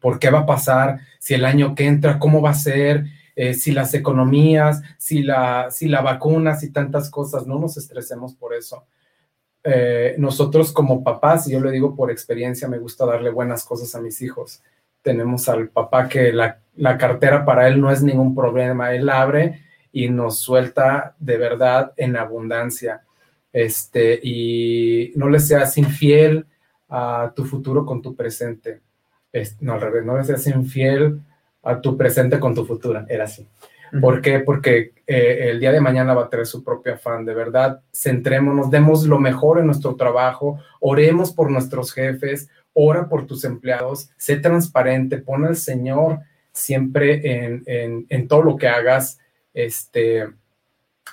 [0.00, 3.04] por qué va a pasar, si el año que entra, cómo va a ser,
[3.36, 8.34] eh, si las economías, si la, si la vacuna, si tantas cosas, no nos estresemos
[8.34, 8.86] por eso.
[9.62, 14.00] Eh, nosotros como papás, yo lo digo por experiencia, me gusta darle buenas cosas a
[14.00, 14.62] mis hijos.
[15.02, 19.62] Tenemos al papá que la, la cartera para él no es ningún problema, él abre
[19.92, 23.02] y nos suelta de verdad en abundancia.
[23.52, 26.46] Este, y no le seas infiel
[26.88, 28.80] a tu futuro con tu presente
[29.60, 31.20] no al revés, no le seas infiel
[31.62, 33.46] a tu presente con tu futura, era así.
[34.00, 34.38] ¿Por qué?
[34.38, 37.26] Porque eh, el día de mañana va a tener su propio afán.
[37.26, 43.26] De verdad, centrémonos, demos lo mejor en nuestro trabajo, oremos por nuestros jefes, ora por
[43.26, 46.20] tus empleados, sé transparente, pon al Señor
[46.52, 49.18] siempre en, en, todo lo que hagas.
[49.54, 50.28] Este,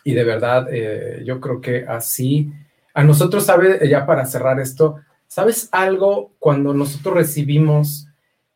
[0.03, 2.51] y de verdad, eh, yo creo que así,
[2.93, 3.87] a nosotros, ¿sabe?
[3.87, 6.31] Ya para cerrar esto, ¿sabes algo?
[6.39, 8.09] Cuando nosotros recibimos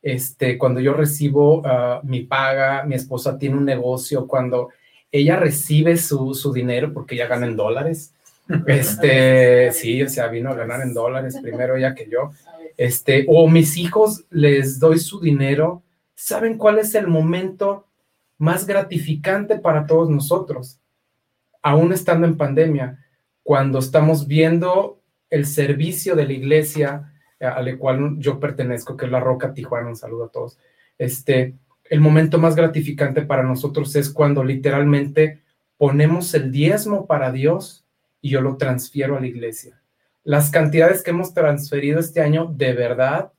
[0.03, 4.69] este, cuando yo recibo ah, mi paga, mi esposa tiene un negocio, cuando
[5.09, 8.13] ella recibe su, su dinero, porque ella gana en dólares,
[8.67, 12.31] este, sí, o sea, vino a ganar en dólares primero ella que yo,
[12.77, 15.81] este, o mis hijos les doy su dinero,
[16.23, 17.85] ¿saben cuál es el momento
[18.37, 20.79] más gratificante para todos nosotros?
[21.61, 23.05] Aún estando en pandemia,
[23.43, 29.19] cuando estamos viendo el servicio de la iglesia, al cual yo pertenezco, que es la
[29.19, 30.57] Roca Tijuana, un saludo a todos.
[30.97, 31.57] Este,
[31.89, 35.41] el momento más gratificante para nosotros es cuando literalmente
[35.75, 37.85] ponemos el diezmo para Dios
[38.21, 39.81] y yo lo transfiero a la iglesia.
[40.23, 43.33] Las cantidades que hemos transferido este año de verdad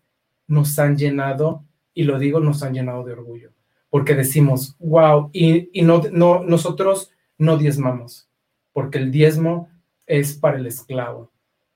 [0.47, 1.65] nos han llenado,
[1.95, 3.53] y lo digo, nos han llenado de orgullo,
[3.89, 8.29] porque decimos, wow, y, y no, no, nosotros no diezmamos,
[8.73, 9.69] porque el diezmo
[10.07, 11.31] es para el esclavo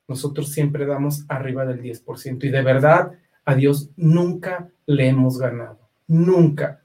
[0.09, 2.43] nosotros siempre damos arriba del 10%.
[2.45, 3.13] Y de verdad,
[3.45, 5.79] a Dios nunca le hemos ganado.
[6.07, 6.83] Nunca.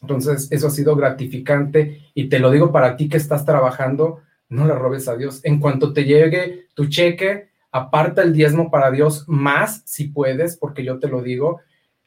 [0.00, 4.66] Entonces, eso ha sido gratificante y te lo digo para ti que estás trabajando, no
[4.66, 5.40] le robes a Dios.
[5.44, 10.82] En cuanto te llegue tu cheque, aparta el diezmo para Dios más si puedes, porque
[10.82, 11.60] yo te lo digo,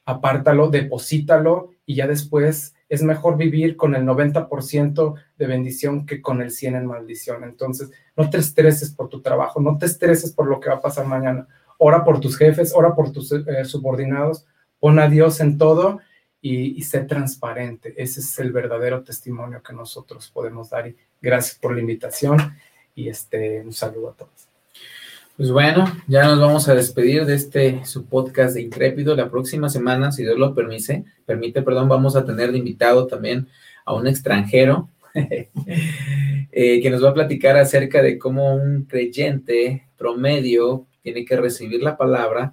[0.10, 6.42] apártalo, deposítalo y ya después es mejor vivir con el 90% de bendición que con
[6.42, 7.44] el 100 en maldición.
[7.44, 10.82] Entonces, no te estreses por tu trabajo, no te estreses por lo que va a
[10.82, 11.48] pasar mañana.
[11.78, 14.48] Ora por tus jefes, ora por tus eh, subordinados,
[14.80, 16.00] pon a Dios en todo
[16.42, 17.94] y, y, sé transparente.
[17.96, 20.88] Ese es el verdadero testimonio que nosotros podemos dar.
[20.88, 22.56] Y gracias por la invitación
[22.96, 24.49] y este, un saludo a todos.
[25.40, 29.16] Pues bueno, ya nos vamos a despedir de este su podcast de Intrépido.
[29.16, 33.48] La próxima semana, si Dios lo permite, permite, perdón, vamos a tener de invitado también
[33.86, 40.88] a un extranjero eh, que nos va a platicar acerca de cómo un creyente promedio
[41.04, 42.52] tiene que recibir la palabra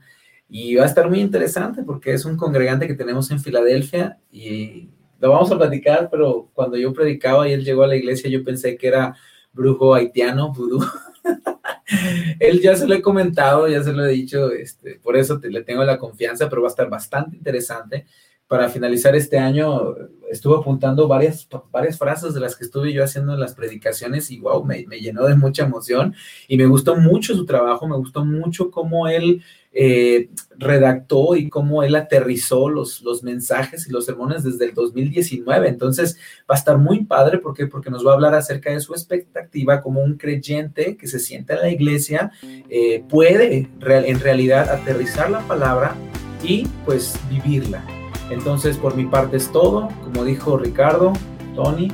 [0.49, 4.91] y va a estar muy interesante porque es un congregante que tenemos en Filadelfia y
[5.19, 8.45] lo vamos a platicar, pero cuando yo predicaba y él llegó a la iglesia yo
[8.45, 9.17] pensé que era
[9.53, 10.85] brujo haitiano, vudú.
[12.41, 15.63] Él ya se lo he comentado, ya se lo he dicho, este, por eso le
[15.63, 18.07] tengo la confianza, pero va a estar bastante interesante.
[18.49, 19.97] Para finalizar este año,
[20.31, 24.39] estuve apuntando varias, varias frases de las que estuve yo haciendo en las predicaciones y
[24.39, 26.15] wow, me llenó de mucha emoción
[26.47, 29.43] y me gustó mucho su trabajo, me gustó mucho cómo él
[29.79, 35.69] eh, redactó y cómo él aterrizó los, los mensajes y los sermones desde el 2019.
[35.69, 36.17] Entonces
[36.51, 39.83] va a estar muy padre porque, porque nos va a hablar acerca de su expectativa
[39.83, 42.33] como un creyente que se sienta en la iglesia,
[42.71, 45.95] eh, puede en realidad aterrizar la palabra
[46.43, 47.85] y pues vivirla.
[48.31, 49.91] Entonces por mi parte es todo.
[50.05, 51.13] Como dijo Ricardo,
[51.55, 51.89] Tony,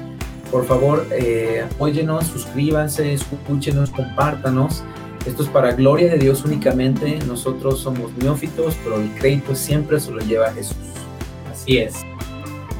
[0.52, 4.84] por favor eh, apóyenos, suscríbanse, escúchenos, compártanos.
[5.26, 7.18] Esto es para gloria de Dios únicamente.
[7.26, 10.76] Nosotros somos neófitos, pero el crédito siempre se lo lleva Jesús.
[11.50, 11.94] Así es.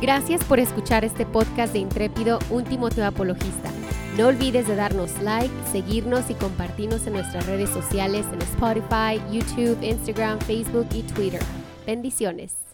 [0.01, 3.71] Gracias por escuchar este podcast de Intrépido, un Timoteo Apologista.
[4.19, 9.79] No olvides de darnos like, seguirnos y compartirnos en nuestras redes sociales en Spotify, YouTube,
[9.81, 11.41] Instagram, Facebook y Twitter.
[11.87, 12.72] Bendiciones.